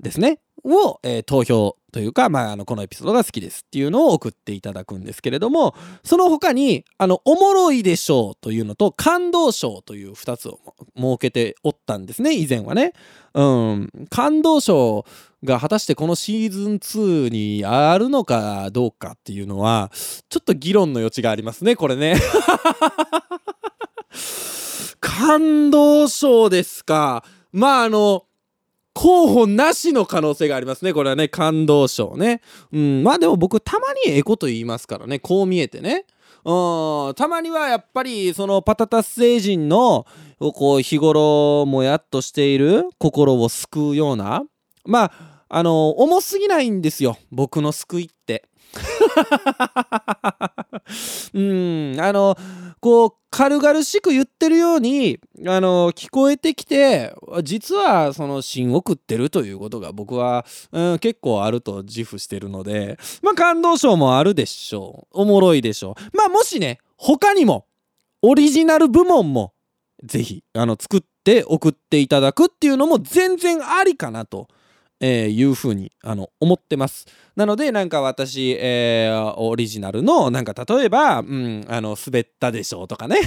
[0.00, 0.40] ですね。
[0.64, 10.58] を、えー、投票というか、まあ、あのこのエピソードが好きですっていうのを送っていただくんですけれどもその他にあのおもろいでしょうというのと感動賞という2つを
[10.96, 12.92] 設けておったんですね以前はね。
[13.34, 15.04] うん、感動賞
[15.42, 19.90] が果たしてこのシーズン2にあるのかどうかっていうのは
[20.28, 22.16] ちょっと議論の余地がありますねこれね。
[25.06, 27.24] 感動賞ですか？
[27.52, 28.24] まああの、
[28.94, 30.94] 候補なしの可能性がありますね。
[30.94, 32.40] これはね、感動賞ね。
[32.72, 36.06] うん、まあでも僕、たまにええこと言いますからね、こう見えてね。
[36.46, 40.06] うん、たまにはやっぱり、そのパタタス星人の、
[40.38, 44.42] こう、日頃もやっとしている心を救うような、
[44.86, 47.18] まあ、あの、重すぎないんですよ。
[47.30, 48.48] 僕の救いって。
[51.34, 52.36] うんあの
[52.80, 67.66] こう軽々しく言ってるようにあの聞こえてきて実はその芯を食ってるということが僕は、うん、結構あると自負してるのでまあ感動賞もあるでしょうおもろいでしょうまあもしね他にも
[68.22, 69.52] オリジナル部門も
[70.04, 74.48] ぜひあの作って送っていただくっていうのも全然ありかなと。
[75.00, 77.06] えー、いうふうにあの思ってます。
[77.36, 83.18] なのでなんか私、えー、オリジナルのなんか例えば、うん、あの滑ったでしょうとかね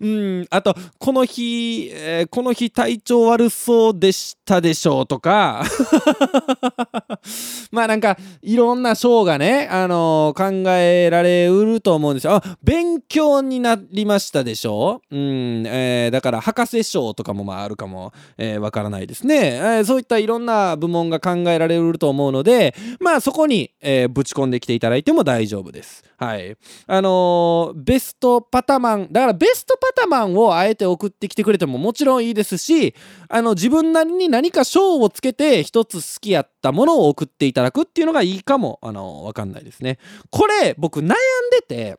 [0.00, 5.64] うん、あと、この日、えー、この日体調悪そうでしたでしょうとか
[7.70, 12.34] まあなんか、いろんな賞がね、あのー、考えられうると思うんですよ。
[12.34, 19.84] あ、勉強になりましたでしょううん、えー、だから、博士賞とかもまああるかも、え、わからないですね、えー。
[19.84, 26.04] そういったいろんな部門が考えられうると思うので、まあそこに、え、ぶち込んできていただいても大丈夫です。
[26.16, 26.56] はい。
[26.86, 32.94] あの、ベストパタマン、だからベストパタマンをあえて送ってきてくれてももちろんいいですし、
[33.30, 39.98] あの、自分なりに何か賞をつけて一つ好きやったものを送っていただくっていうのがいいかも、あのー、わかんないですね。
[40.30, 41.08] これ、僕悩ん
[41.52, 41.98] でて、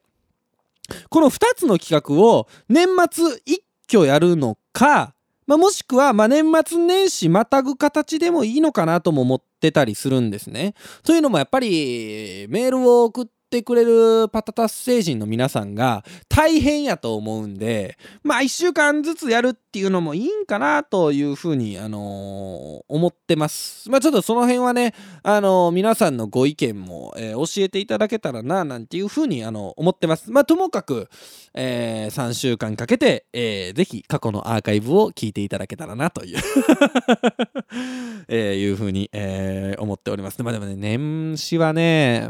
[1.10, 5.16] この2つの企画を年末一挙やるのか、
[5.48, 10.76] まあ、もしくは、ま年末年始またぐ形でもいいのかなとも思ってたりするんですね。
[11.04, 23.90] というのもやっぱりメールを送ってってくれるパタタス星人の皆さんが大変やと思うんで、まあ1週間ずつやるっていうのもいいんかなというふうに、あのー、思ってます。
[23.90, 30.32] まあちょっとその辺はね、あのー、皆さんのご意見も、えー、教えていただけたらな、なんていうふうに、あの思ってます。
[30.32, 31.10] まあともかく、
[31.54, 36.40] え3週間かけて、えー、ぜひ過去のアーカイブを聞いていただけたらなという
[38.30, 40.42] えいうふうに、え思っております。
[40.42, 42.30] まあでもね、年始はね、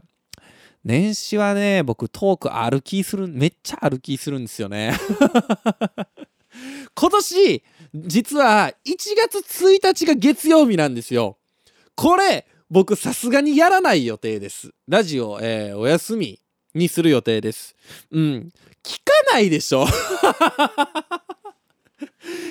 [0.84, 4.94] 年始はね、僕トーク歩きする、めっちゃ歩きするんですよね。
[6.96, 7.64] 今年、
[7.94, 11.38] 実は1月1日が月曜日なんですよ。
[11.96, 14.72] これ、僕さすがにやらない予定です。
[14.88, 16.40] ラジオ、えー、お休み
[16.74, 17.76] にする予定です。
[18.10, 18.50] うん。
[18.84, 19.86] 聞かないでしょ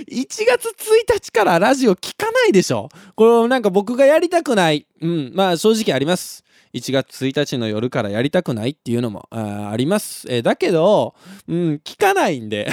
[0.08, 4.86] 1月1日からラジオ聞かないでしょこれなんか僕がやりたくない。
[5.00, 6.44] うん、まあ正直あります。
[6.74, 10.26] 1月1日の夜からやりたくないっていうのもあります。
[10.28, 11.14] えー、だけど、
[11.48, 12.70] うん、聞かないんで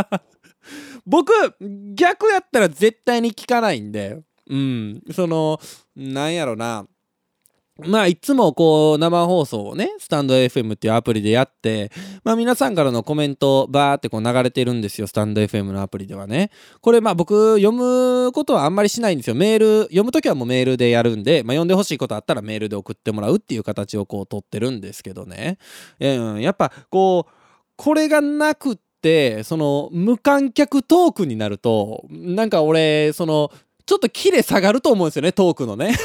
[1.06, 1.32] 僕、
[1.94, 5.60] 逆やったら絶対に聞かないんで、うん、その、
[5.96, 6.86] なんやろな。
[7.86, 11.90] まあ、いつもこう、生放送をね、スタンド FM っていうアプリでやって、
[12.24, 16.50] まあ、皆さんからのコメント、バーってこう流れてるんですよ、スタンド FM のアプリではね。
[16.80, 19.36] これ、まあ、僕、読むことはあんまりしないんですよ。
[19.36, 25.58] メール、読むときはもうメールでやるんで、まあ、読んでほしいことあったらメールで送ってもらうっていう形をこう、取ってるんですけどね。
[26.00, 27.32] うん、やっぱ、こう、
[27.76, 33.50] これがなくって、その、無観客トークになると、なんか俺、その、
[33.86, 35.96] ちょっとキレ下がると思うんですよね、トークのね。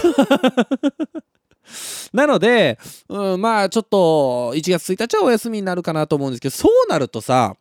[2.15, 7.55] なので、うん、まあちょっと1月1日はお休みになるかなと思うんですけど、そうなるとさ、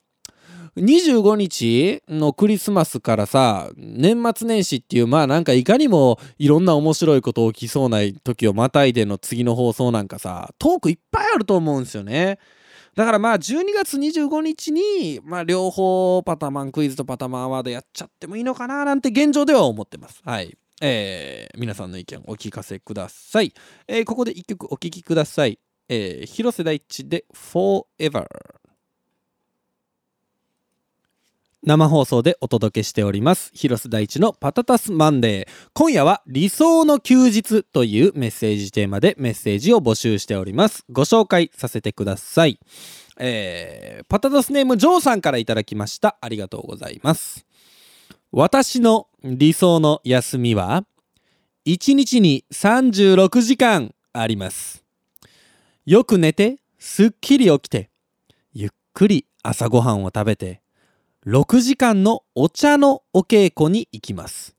[0.76, 12.38] 25日のクリスマスからさ、年末年始っていう、まあなんかいかにもいろんな面白いこと起きそうな時をまたいでの次の放送なんかさ、トークいっぱいあると思うんですよね。
[12.96, 20.22] だからまあ12月25日に、まあ両方パタマンクイズとパタマンアワードやっちゃってもいいのかななんて現状では思ってます。
[20.24, 20.56] はい。
[20.80, 23.52] えー、皆さんの意見をお聞かせください。
[23.86, 25.58] えー、ここで一曲お聴きください。
[25.88, 28.26] えー、広瀬大地で Forever。
[31.66, 33.50] 生放送でお届けしております。
[33.54, 35.70] 広瀬大地のパタタスマンデー。
[35.72, 40.84] 今夜は理想の休日というメッセージテーマでメッセージを募集しております。
[40.90, 42.58] ご紹介させてください。
[43.18, 46.18] えー、パタタスネームジョーさんからいただきました。
[46.20, 47.46] ありがとうございます。
[48.30, 50.84] 私の理想の休みは
[51.64, 54.84] 1日に36時間あります。
[55.86, 57.88] よく寝て、すっきり起きて、
[58.52, 60.60] ゆっくり朝ごはんを食べて、
[61.26, 64.54] 6時間のお茶のお稽古に行きます。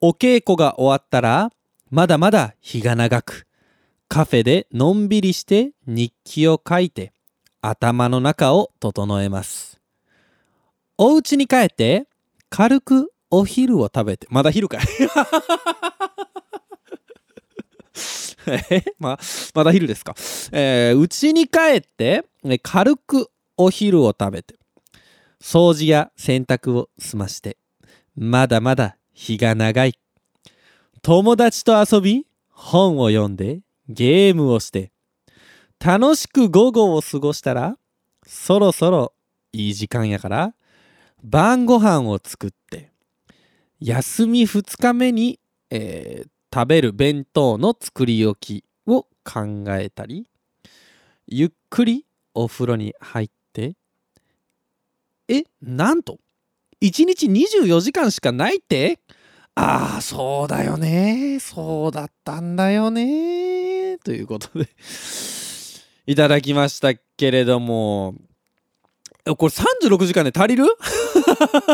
[0.00, 1.52] お稽古が終わったら、
[1.88, 3.46] まだまだ日が長く、
[4.08, 7.12] カフェでのんびりして日記を書いて、
[7.60, 9.80] 頭の中を整えます。
[10.98, 12.08] お家に帰って、
[12.50, 14.80] 軽くお昼を食べて、まだ昼かい
[18.70, 18.82] え？
[18.98, 19.18] ま、
[19.54, 20.14] まだ昼ですか？
[20.52, 22.24] えー、家に帰って、
[22.62, 24.54] 軽くお昼を食べて、
[25.40, 27.58] 掃除や洗濯を済まして、
[28.14, 29.98] まだまだ日が長い。
[31.02, 34.92] 友達と遊び、本を読んで、ゲームをして、
[35.84, 37.76] 楽しく午後を過ごしたら、
[38.26, 39.12] そろそろ
[39.52, 40.54] いい時間やから、
[41.22, 42.92] 晩ご飯を作って
[43.80, 45.38] 休み2日目に、
[45.70, 50.26] えー、食べる弁当の作り置きを考えたり
[51.26, 53.74] ゆっくりお風呂に入って
[55.28, 56.18] えなんと
[56.80, 59.00] 1日24時間しかないって？
[59.54, 61.38] ああそうだよね。
[61.40, 63.96] そうだったんだよね。
[64.04, 64.68] ということで
[66.06, 68.14] いただきましたけれども
[69.34, 70.66] これ36時間で足りる？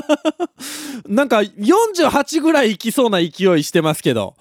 [1.07, 3.27] なんか48ぐらいいきそうな勢
[3.59, 4.35] いしてますけど。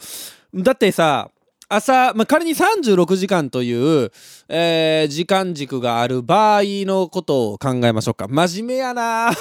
[0.53, 1.29] だってさ、
[1.67, 3.71] 朝、まあ、仮に36時間とい
[4.05, 4.11] う、
[4.49, 8.27] えー、時間軸がある場合のことを考えましょうか。
[8.27, 9.31] 真面目やな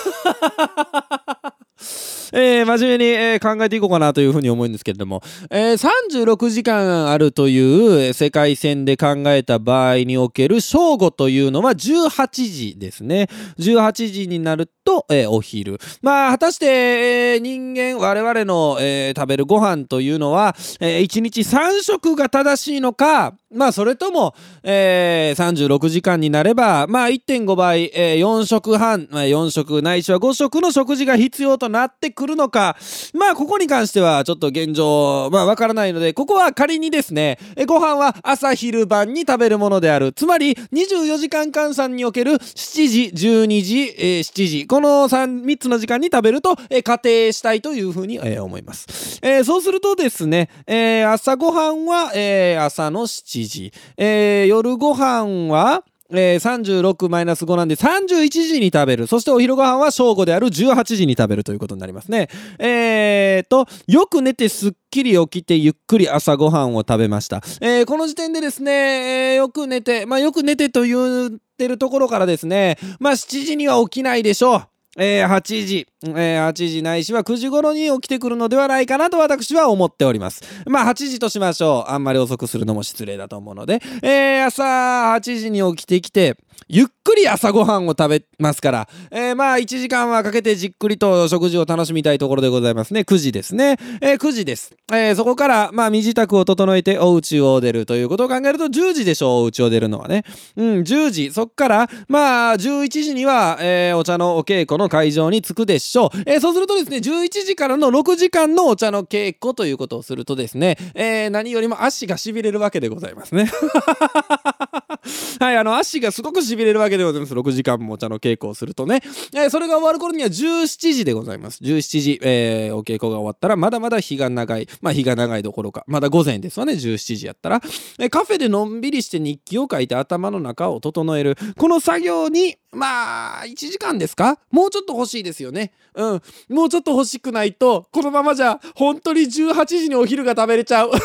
[2.33, 5.91] えー、真面目に、えー、考えていこうかなというふうに思うんですけれども、えー、
[6.25, 13.29] 36時間あるという世界線で考えた場合における正午というのは18時ですね。
[13.59, 15.79] 18時になるとと、えー、お昼。
[16.03, 32.77] まあ、果たして、えー、人間、我々の、えー、食べるご飯というのは、えー、1日3食が正しいのか、まあ、それとも、えー、36時間になれば、まあ、1.5倍、えー、4食半、まあ、4食ないしは5食の食事が必要となってくるのか、
[33.13, 40.13] まあ、ここに関してはちょっと現状、まあ、わからないので、ここは仮にですね、えご飯は朝昼晩に食べるものである。
[40.13, 49.19] つまり、24時間換算における7時、12時、えー、7時、この 3, 3つの時間に食べると、えー、仮定したいというふうに、えー、思います。
[49.23, 59.07] えー、そうするとですね、えー、朝ごはんは、えー、朝の7時、えー、夜ご飯は、えー、36-5なんで31時に食べる。
[59.07, 62.29] そしてお昼ご飯は正午である18時に食べるということになりますね。
[62.59, 67.43] えーと、よく寝てすっきり起きてゆっくり朝ご飯を食べました。
[67.61, 74.67] えー、この時点でですね、えー、よく寝て、まあよく寝てと言ってるところからですね、まあ7時には起きないでしょう。
[75.03, 80.43] えー、8時、えー、8時ないしは9時頃に起きてくるのではないかなと私は思っております。
[80.67, 81.91] まあ8時としましょう。
[81.91, 86.37] あんまり遅くするのも失礼だと思うので、えー、朝8時に起きてきて、
[86.69, 93.01] ゆっくり朝ごはんを食べますから、えー、まあ1時間はかけてじっくりと食事を楽しみたいところでございますね。
[93.01, 93.77] 9時ですね。
[94.01, 94.75] えー、9時です。
[94.93, 99.43] えー、そこからまあ身支度を整えてお家を出るということを考えると10時でしょう。
[99.43, 100.25] お家を出るのはね。
[100.57, 101.31] うん、10時。
[101.33, 106.23] そこからまあ11時には、えー、お茶のお稽古の会場に着くでしょう。
[106.27, 113.51] え、そうするとですね、11時からの6時間のお茶の稽古ということをするとですね、え、何よりも足がしびれるわけでございますね。
[115.41, 117.35] はい、あの足がすごくしびれるわけでございます。
[117.35, 119.03] 6時間もお茶の稽古をするとね。
[119.35, 121.63] えー、それが終わる頃には17時でございます。
[121.63, 124.69] 17時、えー、お稽古が終わったら、まだまだ日が長い。
[124.81, 127.63] まあ日が長いどころか、まだ午前ですわね、17時やったら。
[127.99, 131.37] えー、カフェでのんびりして日記を書いて頭の中を整える。
[131.57, 134.39] この作業に、まあ、1時間ですか？
[134.51, 135.73] もうちょっと欲しいですよね。
[135.95, 136.23] うん。
[136.49, 140.91] もうちょっと欲しくないと、このままじゃ、本当に18時にお昼が食べれちゃう。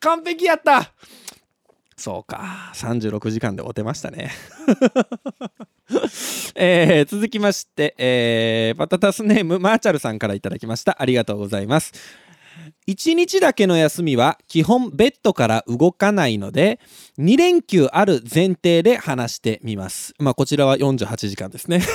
[0.00, 0.92] 完璧やった
[1.96, 2.72] そうか。
[2.74, 4.30] 36時間でおてましたね。
[6.54, 11.00] えー、続きまして、えー、パタタスネームマーチャルさんからいただきました。
[11.00, 11.92] ありがとうございます。
[12.86, 16.78] 1日だけの休みは基本ベッドから動かないので
[17.18, 20.14] 2連休ある前提で話してみます。
[20.18, 21.82] まあこちらは48時間ですね。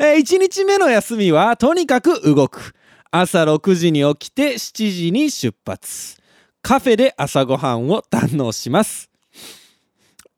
[0.00, 2.74] えー、1日目の休みはとにかく動く。
[3.10, 6.23] 朝6時に起きて7時に出発。
[6.64, 9.10] カフェで朝ごはんを堪能します。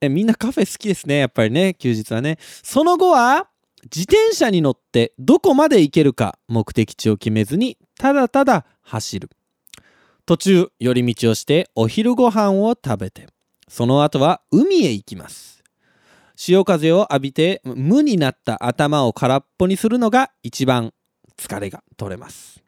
[0.00, 2.38] えみんなカフェ好きですねやっぱりね休日はね。
[2.64, 3.46] その後は
[3.84, 9.30] 自転車に乗ってどこまで行けるか目的地を決めずにただただ走る。
[10.26, 13.28] 途中寄り道をしてお昼ご飯を食べて
[13.68, 15.62] その後は海へ行きます。
[16.34, 20.92] 潮風を浴びて無になった頭を空っぽにするのが一番
[21.38, 22.65] 疲れが取れます。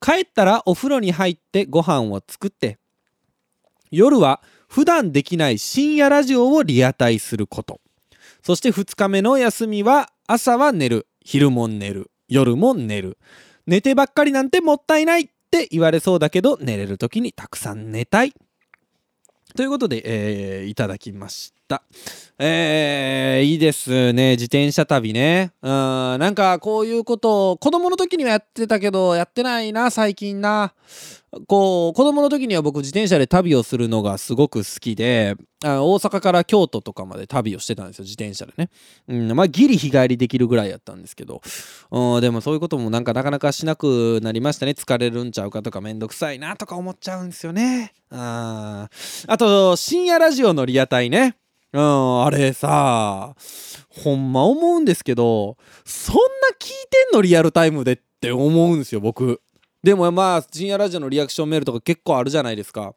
[0.00, 2.78] 帰ったらお風呂に入ってご飯を作って
[3.90, 7.80] 夜は普段できない深夜ラジオをリアタイすること。
[8.42, 11.06] そして2日目の休みは朝は寝る。
[11.22, 12.10] 昼も寝る。
[12.28, 13.18] 夜も寝る。
[13.66, 18.34] 寝てばっかりなんてもったいないって言われそうだけど寝れる時にたくさん寝たい。
[19.56, 21.57] ということで、えー、いただきました。
[22.40, 24.32] えー、いいですね。
[24.32, 25.52] 自転車旅ね。
[25.60, 30.72] うん、なんかこういうことを子供の時にはやってたけど、やってないな、最近な。
[31.46, 38.70] こう、子供の時には僕自転車で旅をするのがすごく好きで、あ大阪から京都とかまで旅をしてたんですよ、自転車でね。
[39.08, 41.42] うん、まあ、ギリ日帰りできるぐらいやったんですけど、
[41.90, 44.72] うん、でもそういうこともなんかなかなかしなくなりましたね。
[44.72, 47.92] 疲れるんちゃうかとかめんどくさいなとか思っちゃうんですよね。
[48.10, 48.88] あ
[49.26, 51.36] あと、深夜ラジオのリアタイね。
[51.72, 53.34] うん、あれさ、
[53.90, 56.20] ほんま思うんですけど、そんな
[56.58, 59.40] 聞いてんのリアルタイムでって思うんですよ、僕。
[59.82, 62.94] でもまあ、深夜ラジオのリアクションメールとか結構あるじゃないですか。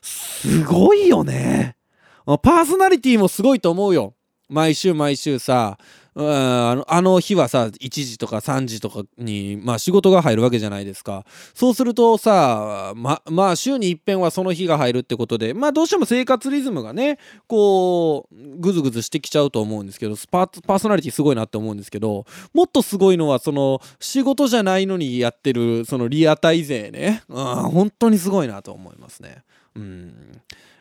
[0.00, 1.76] すごいよね。
[2.24, 4.14] パーソナリティもすごいと思うよ。
[4.48, 5.76] 毎週毎週さ、
[6.20, 11.24] あのあの日はさ1時とか3時とかに、まあ、仕事が入るわけじゃないですか。
[11.54, 29.44] そうするとさままあ週に一遍はその日が入るってことでまあどうしても生活リズムがねこうグズグズしてきちゃうと思うんですけどパーソナリティすごいなって思うんですけどもっとすごいのはその仕事じゃないのにやってるそのリアタイ勢ね、うん、本当にすごいなと思いますね。
[29.76, 30.40] うん。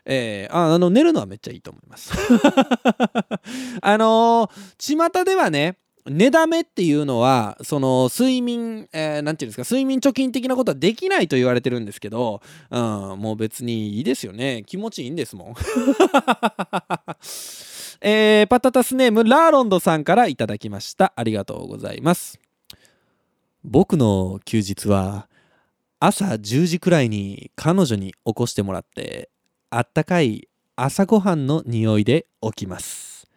[0.10, 2.12] えー、ああの寝るのはめっちゃいいと思います。
[3.82, 12.41] あのー、巷ではね寝だめっていうのはその睡眠、えー、ていうんですか睡眠貯金的なことはできないと言われてるんですけど、
[12.72, 12.80] うん、
[13.20, 14.64] もう別にいいですよね。
[14.66, 15.53] 気持ちいいんですもん。
[17.99, 21.12] えーパタタスネームラーロンドさんからいただきました。
[21.16, 22.39] ありがとうございます。
[23.64, 25.28] 僕の休日は
[25.99, 29.30] 朝10時くらいに彼女に起こしてもらって
[29.78, 33.28] あったかい朝ごはんの匂いで起きます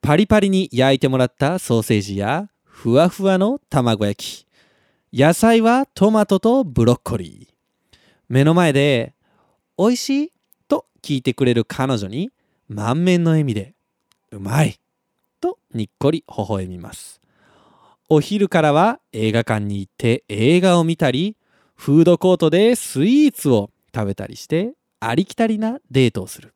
[0.00, 4.46] パリパリに焼いてもらったソーセージやふわふわの卵焼き
[5.16, 7.96] 野菜はトマトとブロッコリー
[8.28, 9.14] 目の前で
[9.78, 10.32] 「美味しい?」
[10.66, 12.32] と聞いてくれる彼女に
[12.68, 13.76] 満面の笑みで
[14.32, 14.80] 「うまい!」
[15.40, 17.20] とにっこり微笑みます
[18.08, 21.36] お昼からは映画館に行って映画を見たり
[21.76, 24.74] フードコートでスイーツを食べたりして
[25.04, 26.54] ありきたりなデートをする。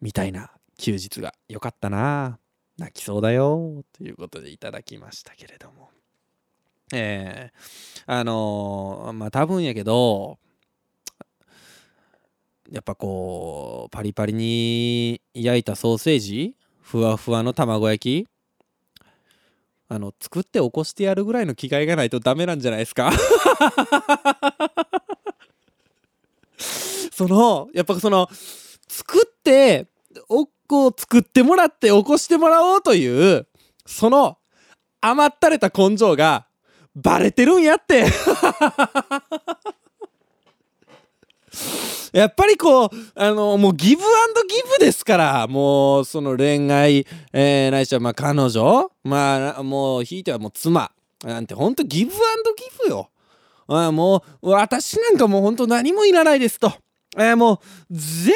[0.00, 2.38] みたいな休日が良かったな。
[2.78, 3.84] 泣きそうだよ。
[3.92, 5.90] ということでいただきましたけれども。
[6.94, 10.38] えー、あのーまあ多分やけど
[12.70, 18.28] やっぱこうパリパリに焼いたソーセージふわふわの卵焼き
[19.88, 23.10] あの作って起こしてやるぐらいの気概がないとダメなんじゃないですか。
[27.28, 28.28] そのやっぱその
[28.88, 29.86] 作って
[30.28, 33.46] おっこを作ってもらって起こしてもらおうという
[33.86, 34.38] その
[35.00, 36.46] 甘ったれた根性が
[36.94, 38.04] バレてるんやって
[42.12, 50.92] やっぱりこう、あの、もうギブアンドギブですから、もうその恋愛、えー、ないしはまあ彼女、まあもうひいてはもう妻、
[51.24, 53.08] なんてほんとギブアンドギブよ。
[53.68, 56.72] あもう私なんかもうほんと何もいらないですと。
[57.16, 57.58] えー、もう
[57.90, 58.34] 全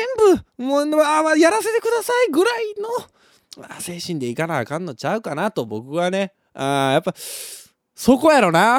[0.59, 7.15] 部もうあやらせてくださいぐらいの精神でいかなあかんのちゃうかなと僕はねあやっぱ
[7.95, 8.79] そこやろな。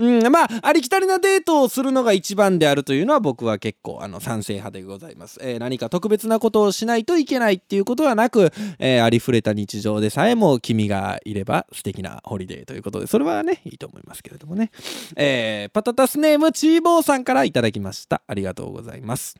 [0.00, 14.70] うん、まあありきたりなデートをするのが一番であるというのは僕は結構あの賛成派でございます、えー何か特別なことをしないといけないっていうことはなく、えーありふれた日常でさえも君がいれば素敵なホリデーということでそれはねいいと思いますけれどもね、
[15.16, 18.22] えーパタタスネームチーボーさんからいただきました。
[18.26, 19.36] ありがとうございます。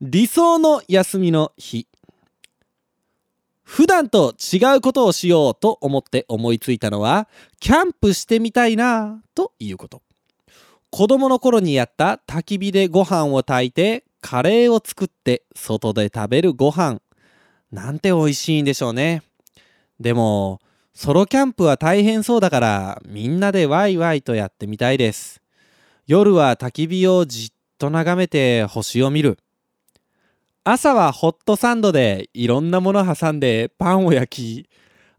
[0.00, 1.86] 理想の休みの日。
[3.72, 7.28] 普段と違うことをしようと思って思いついたのは
[7.60, 10.02] キャンプしてみたいなということ。
[10.90, 17.00] 子供の頃にやった焚き火でご飯を炊いてカレーを作って外で食べるご飯。
[17.70, 19.22] なんて美味しいんでしょうね。
[20.00, 20.58] でも
[20.92, 25.40] ソロキャンプは大変そうだからみんなでワイワイとやってみたいです。
[26.08, 27.48] 夜は焚き火をじっ
[27.78, 29.38] と眺めて星を見る。
[30.72, 34.70] 朝はホットサンドでいろんなもの挟んでパンを焼き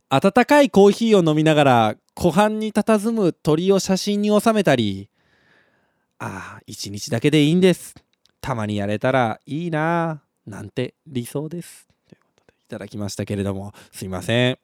[0.07, 5.09] 温かいコーヒーを飲みながら湖畔に佇む鳥を写真に収めたり
[6.19, 7.95] ああ一日だけでいいんです。
[8.39, 11.85] たまにやれたらいいななんて理想です。
[12.07, 14.57] ということでいただきましたけれどもすいません。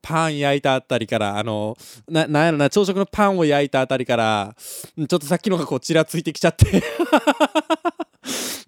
[0.00, 1.76] パン焼いたあたりからあの
[2.08, 6.82] ななんやろな朝食のパンを焼いたあたりからちょっとさっきのがこうちらついてきちゃって。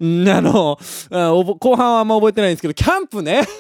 [0.05, 0.78] んあの
[1.11, 3.44] 後半はあんま覚えてないんですけどキャンプね。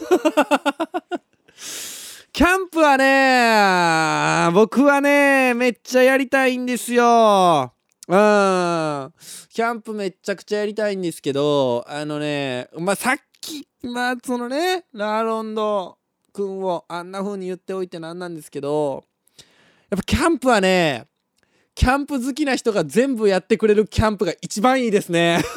[2.32, 7.72] キャンプはね僕はねめっちゃやりたいんですよ。
[8.08, 9.12] うん。
[9.50, 15.96] キャンプめっちゃくちゃやりたいんですけどあのねまあさっきまあそのねラーロンド
[16.32, 19.04] 君をあんな風に言っておいてなんなんですけど
[19.90, 21.06] やっぱキャンプはね
[21.74, 25.40] キャンプ好きな人が全部やってくれるキャンプが一番いいですね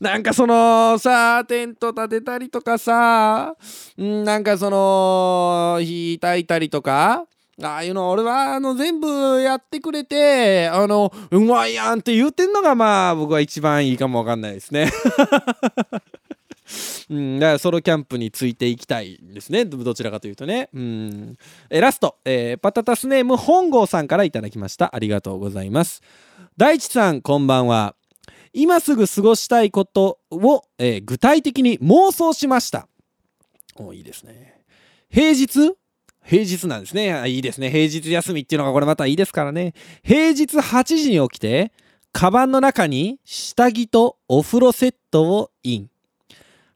[0.00, 3.54] なんかそのさテント立てたりとかさ
[3.96, 7.26] なんかその火焚いたりとか
[7.62, 14.90] ああいうの俺はあの全部やってくれてあのうまいやんって言ってんのがまあ僕は一番いいかもわかんないですね。
[17.10, 20.68] うん、だからソロキャンプについていきたいですねどちらかというとね。
[20.72, 21.36] うん
[21.70, 26.02] えラスト、えーパタタスネーム本郷さんからいただきましたありがとうございます。
[26.56, 27.94] 大地さんこんばんは。
[28.52, 32.88] 今すぐ過ごしたいことを、えー具体的に妄想しました。
[33.76, 34.60] おいいですね。
[35.10, 35.74] 平日？
[36.24, 37.28] 平日なんですね。
[37.28, 37.70] いいですね。
[37.70, 39.74] 平日休みっていうのがこれまたいいですからね。
[40.02, 41.72] 平日8時に起きて、
[42.12, 45.90] カバンの中に下着とお風呂セットをイン。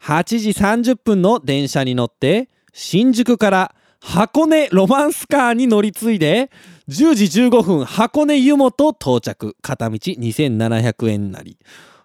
[0.02, 6.50] 8時30分の電車に乗って、新宿から箱根ロマンスカーに乗り継いで、
[6.88, 9.56] 10時15分箱根湯本到着。
[9.60, 11.58] 片道2700円なり。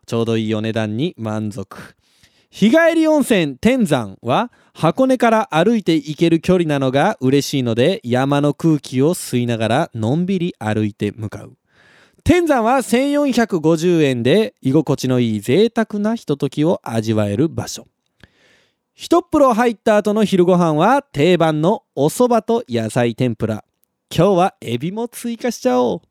[0.06, 1.96] ちょうどいいお値段に満足。
[2.52, 11.58] 日帰り温泉天山は箱根から歩いて行ける距離なのが嬉しいので山の空気を吸いながらのんびり歩いて向かう
[12.28, 17.88] 天山は1450円で居心地のいい贅沢なひとときを味わえる場所。
[18.96, 23.64] 一風呂入った後の昼ご飯は定番のお蕎麦と野菜天ぷら。
[24.10, 26.02] 今日はエビも追加しちゃおう。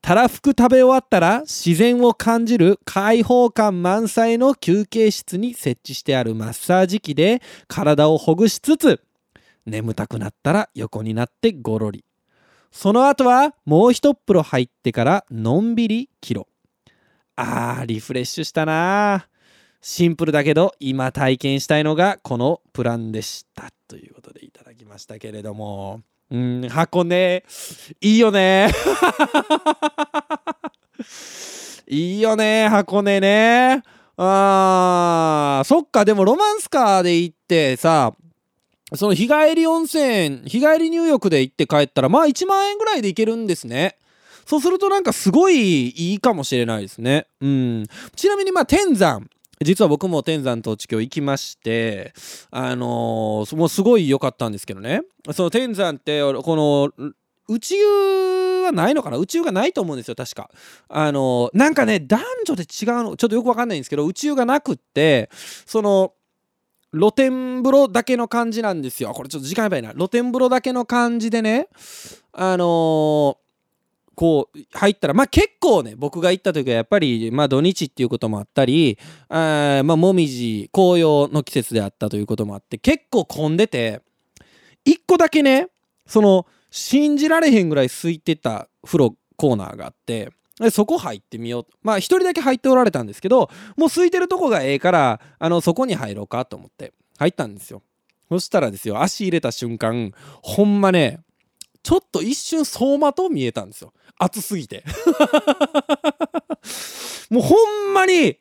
[0.00, 9.00] たらふく食べ終わったら自然を感じる開放感満載の休憩室に設置してあるマッサージ機で体をほぐしつつ
[9.66, 12.04] 眠たくなったら横になってゴロリ。
[12.74, 16.48] その後はもう一風呂入ってからのんびりキロ
[17.36, 19.28] あーリフレッシュしたな。
[19.80, 26.00] シンプルだけど今体験したいのがこのプランでしたということでいただきましたけれども。
[26.32, 27.44] うん箱根。
[28.00, 28.70] いいよね。
[31.86, 33.84] いいよね箱根ね。
[34.16, 38.14] あーそっかでもロマンスカーで行ってさ
[38.96, 43.98] その日帰り温泉日帰り入浴で行って帰ったらまあ1万円ぐらいで行けるんですね。
[44.46, 47.26] そうするとなんかすごいいいかもしれないですね。
[47.40, 47.86] うん。
[48.14, 49.28] ちなみにまあ天山。
[49.62, 52.12] 実は僕も天山と地境行きまして
[52.50, 55.02] あのー、もうすごい良かったんですけどね。
[55.32, 56.90] その天山ってこの
[57.48, 57.74] 宇宙
[58.64, 59.16] はないのかな？
[59.16, 60.50] 宇宙がないと思うんですよ確か。
[60.88, 65.30] あのー、なんかね男女で違うのちょっとよくわかんないんですけど宇宙がなくって
[65.66, 66.12] その
[66.94, 69.12] 露天風呂だけの感じなんですよ。
[69.12, 69.92] これちょっと時間やばいな。
[69.92, 71.68] 露天風呂だけの感じでね、
[72.32, 73.36] あのー、
[74.14, 78.96] こう入ったらまあ結構ね僕が行った時はやっぱりまあ土日っていうこともあったり
[79.28, 84.02] あまあもみじ紅葉の季節であったということもあって結構混んでて
[84.84, 85.68] 一個だけね
[86.06, 90.30] その信じられへんぐらい空いてた風呂コーナーがあって
[90.60, 97.82] でそこ入ってみようまあ一人だけ入っておられたんですけどもう空いてるとこがええからあのそこに入ろうかと思って入ったんですよ。
[98.28, 101.20] そしたらですよ足入れた瞬間ほんまね
[101.82, 103.92] ちょっと一瞬走馬灯見えたんですよ。
[104.18, 104.84] 暑すぎて。
[107.30, 107.56] もうほ
[107.90, 108.38] んまに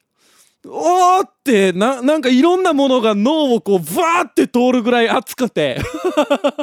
[0.66, 5.80] おーってななんかいろんなものが脳をこうブワーって通るぐらい熱くて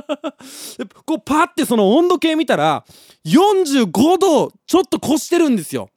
[1.04, 2.84] こうパッてその温度計見たら
[3.26, 5.90] 45度ちょっと越してるんですよ。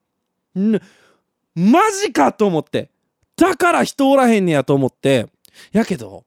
[1.55, 2.89] マジかと思って
[3.37, 5.27] だから人おらへんねやと思って
[5.71, 6.25] やけど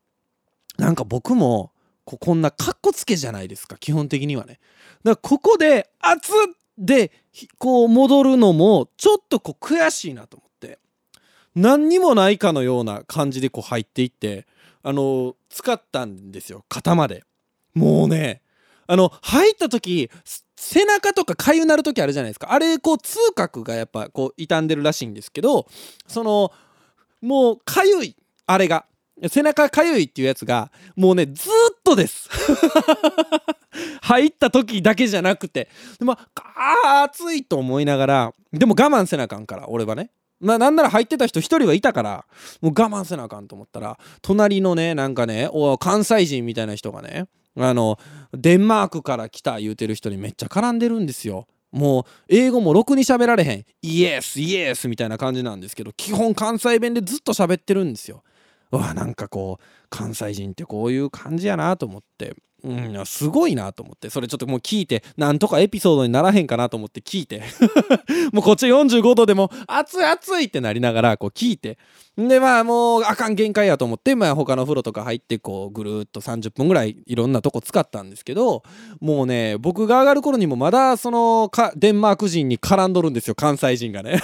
[0.79, 1.73] なんか僕も
[2.05, 4.61] ここんなカッコつけじゃないですか基本的にはね。
[5.05, 6.33] だからここで熱
[6.79, 7.13] で
[7.59, 10.46] こう戻るのもちょっとこう悔しいなと思って
[11.57, 14.47] 何にもないかのような感じでこう入っていって
[14.83, 17.25] あの使ったんですよ肩まで。
[17.75, 18.43] もうね
[18.87, 20.11] あの入った時
[20.57, 22.53] 背中とか痒なる時あるじゃないですか。
[22.53, 25.67] あれこう痛覚がやっぱこう傷んでるらしいんですけど
[26.07, 26.53] その
[27.23, 28.85] もう痒いあれが
[29.29, 32.29] 背中かゆいっていうやつがもうねずっとです。
[34.03, 35.71] 入った時だけじゃなくて。
[35.99, 40.11] でもあー暑いと思いながらでも我慢せなあかんから俺はね。
[40.41, 42.27] まなんなら入ってた人一人はいたから
[42.61, 45.49] もう我慢せなあかんと思ったら隣のねなんかね
[45.81, 47.27] 関西人みたいな人がね
[47.59, 47.99] あの
[48.33, 51.47] デンマークから来た言うてる人にめっちゃ絡んでるんですよ。
[51.73, 53.65] もう英語もろくに喋られへん。
[53.83, 58.23] イエスイエスみたいな感じなんですけど基本関西弁でずっと喋ってるんですよ。
[58.73, 62.35] うわなんかこう関西人ってこういう感じやなと思って。
[62.67, 64.11] うん、すごいなと思って。
[64.11, 67.43] それちょっともう聞いてなんとかエピソードにならへんかなと思って聞いて。
[68.33, 71.79] もうこっち45度でも熱い熱いってなりながらこう聞いて。
[72.17, 78.63] でまあもうあかん限界やと思ってまあ他の風呂とか入ってこうぐるっと30分ぐらいいろんなとこ使ったんですけど
[79.01, 83.35] もうね僕が上がる頃にもまだそのデンマーク人に絡んどるんですよ。
[83.35, 84.23] 関西人がね。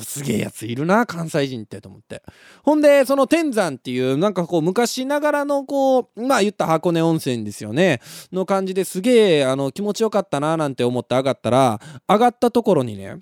[0.00, 2.22] すげえやついるな関西人ってと思って。
[2.62, 8.00] ほんでその天山っていうなんかこう昔ながらのこうまあ言った箱根温泉ですよね。
[8.32, 13.20] の感じですげえあの気持ちよかったななんて思って上がったら上がったところにね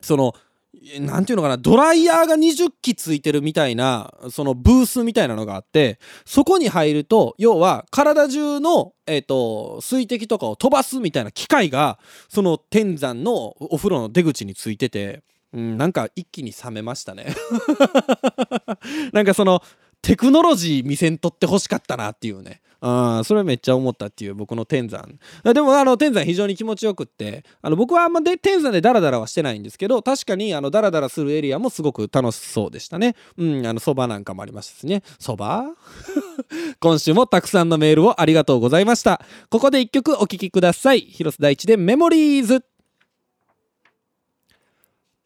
[0.00, 0.34] その
[1.00, 11.98] なんていうのかなドライヤーが20機ついてるみたいなそのブースみたいなのがあってそこに入ると要は体中の、えーと、水滴とかを飛ばすみたいな機械が
[12.28, 15.22] その天山のお風呂の出口についてて、
[15.52, 17.34] うん、なんか一気に冷めましたね。
[19.12, 19.62] なんかその
[20.00, 22.60] テクノロジー見せんとってほしかったなっていうね。
[22.84, 25.16] あそれめっちゃ思ったっていう僕の天山。
[25.44, 27.44] でもあの天山非常に気持ちよくって。
[27.62, 33.14] あの僕はあんまで天山でダラダラはしてないんですけど確かにあのダラダラするエリアもすごく楽しそうでしたね。
[33.38, 35.04] うんあのそばなんかもありましたしね。
[35.20, 35.66] そば
[36.80, 39.24] 今週もたくさんのメールをありがとうございました。
[39.48, 41.02] ここで一曲お聴きください。
[41.02, 42.71] 広瀬大地でメモリーズ。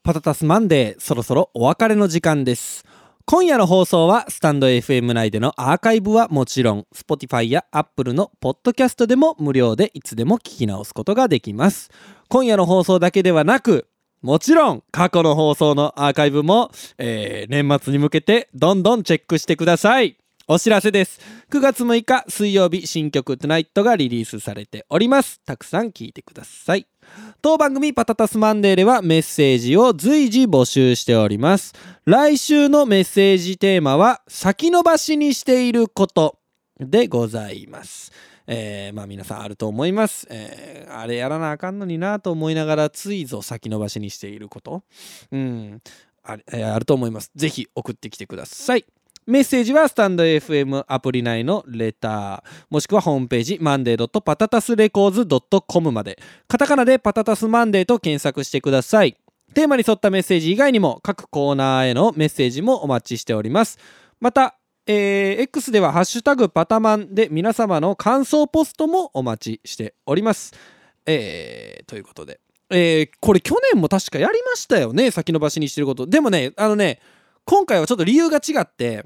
[0.06, 2.84] パタタスマンデーそろそろお別れの時間です。
[3.24, 11.90] 今夜の放送はスタンド FM 内でのアーカイブはもちろん Spotify や Apple のポッドキャストでも無料でいつでも聞き直すことができます。
[12.28, 13.88] 今夜の放送だけではなく
[14.22, 20.16] もちろん過去の放送のアーカイブも、えー、年末に向けてどんどんチェックしてください。
[20.46, 21.20] お知らせです。
[21.50, 25.40] 9月6日水曜日新曲 Tonight がリリースされております。
[25.44, 26.86] たくさん聴いてください。
[27.42, 31.74] 当番組パタタスマンデーではメッセージを随時募集しております。
[32.04, 36.38] 来週のメッセージテーマは先延ばしにしていること
[36.78, 38.12] でございます。
[38.46, 44.82] えー、まあ皆さんあると思います、えー、あれやらなあかんのになと思いながらついぞ先延ばしにしていること。
[45.32, 45.82] うん。
[46.22, 47.30] あ,、えー、あると思います。
[47.34, 48.84] ぜひ送ってきてください。
[49.26, 56.16] メッセージはスタンド FM アプリ内のレター、もしくはホームページ、マンデー .patatasrecords.com まで、
[56.46, 59.16] カタカナでパタタスマンデーと検索してください。
[59.52, 63.80] テーマに沿ったメッセージ以外にも、各コーナーへのメッセージもお待ちしております。
[64.20, 70.54] また、えー、X ではハッシュタグパタマンで皆様の感想ポストもお待ちしております。
[71.04, 72.38] えー、ということで、
[72.70, 76.06] えー、これ去年も確かやりましたよね、先延ばしにしてること。
[76.06, 77.00] でもね、あのね、
[77.44, 79.04] 今回はちょっと理由が違って、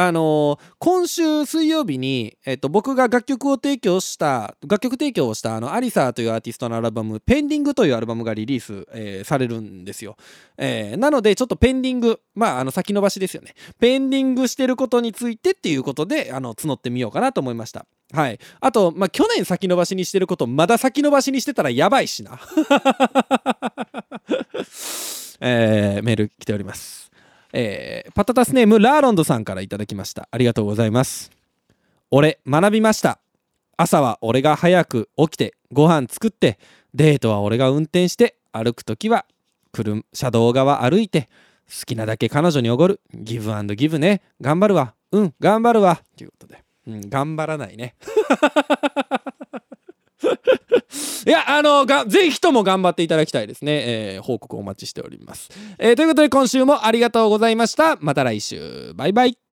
[0.00, 10.16] あのー、今週水曜日に、えっと、僕が楽曲を提供した楽曲提供をしたあのアリサーというアーティストのアルバム「ペンディング」というアルバムがリリース、えー、されるんですよ、
[10.56, 18.38] えー、なのでちょっとペンディングまああの先延ばしですよねペンディングしてることについてっていうことであの募ってみようかなと思いましたはい。
[18.60, 22.40] あと、まあ、去年先延ばしにしてること、まだ先延ばしにしてたらやばいしな。
[25.40, 27.07] えー、メール来ております。
[27.52, 30.28] えー、パタタスネームラーロンドさんからいただきました。
[30.30, 31.30] ありがとうございます。
[32.10, 33.20] 俺学びました。
[33.76, 36.58] 朝は俺が早く起きてご飯作って
[36.94, 39.24] デートは俺が運転して歩く時は
[40.12, 41.28] 車道側歩いて
[41.68, 43.00] 好きなだけ彼女におごる。
[43.14, 44.22] ギブアンドギブね。
[44.40, 44.94] 頑張るわ。
[45.12, 46.00] うん頑張るわ。
[46.16, 47.94] ということで、うん、頑張らないね。
[51.26, 54.14] いや、あの、が、ぜひとも頑張っていただきたいですね。
[54.14, 55.50] えー、報告お待ちしております。
[55.78, 57.96] えー、ということで今週もありがとうございました。
[58.00, 58.92] また来週。
[58.94, 59.47] バイバイ。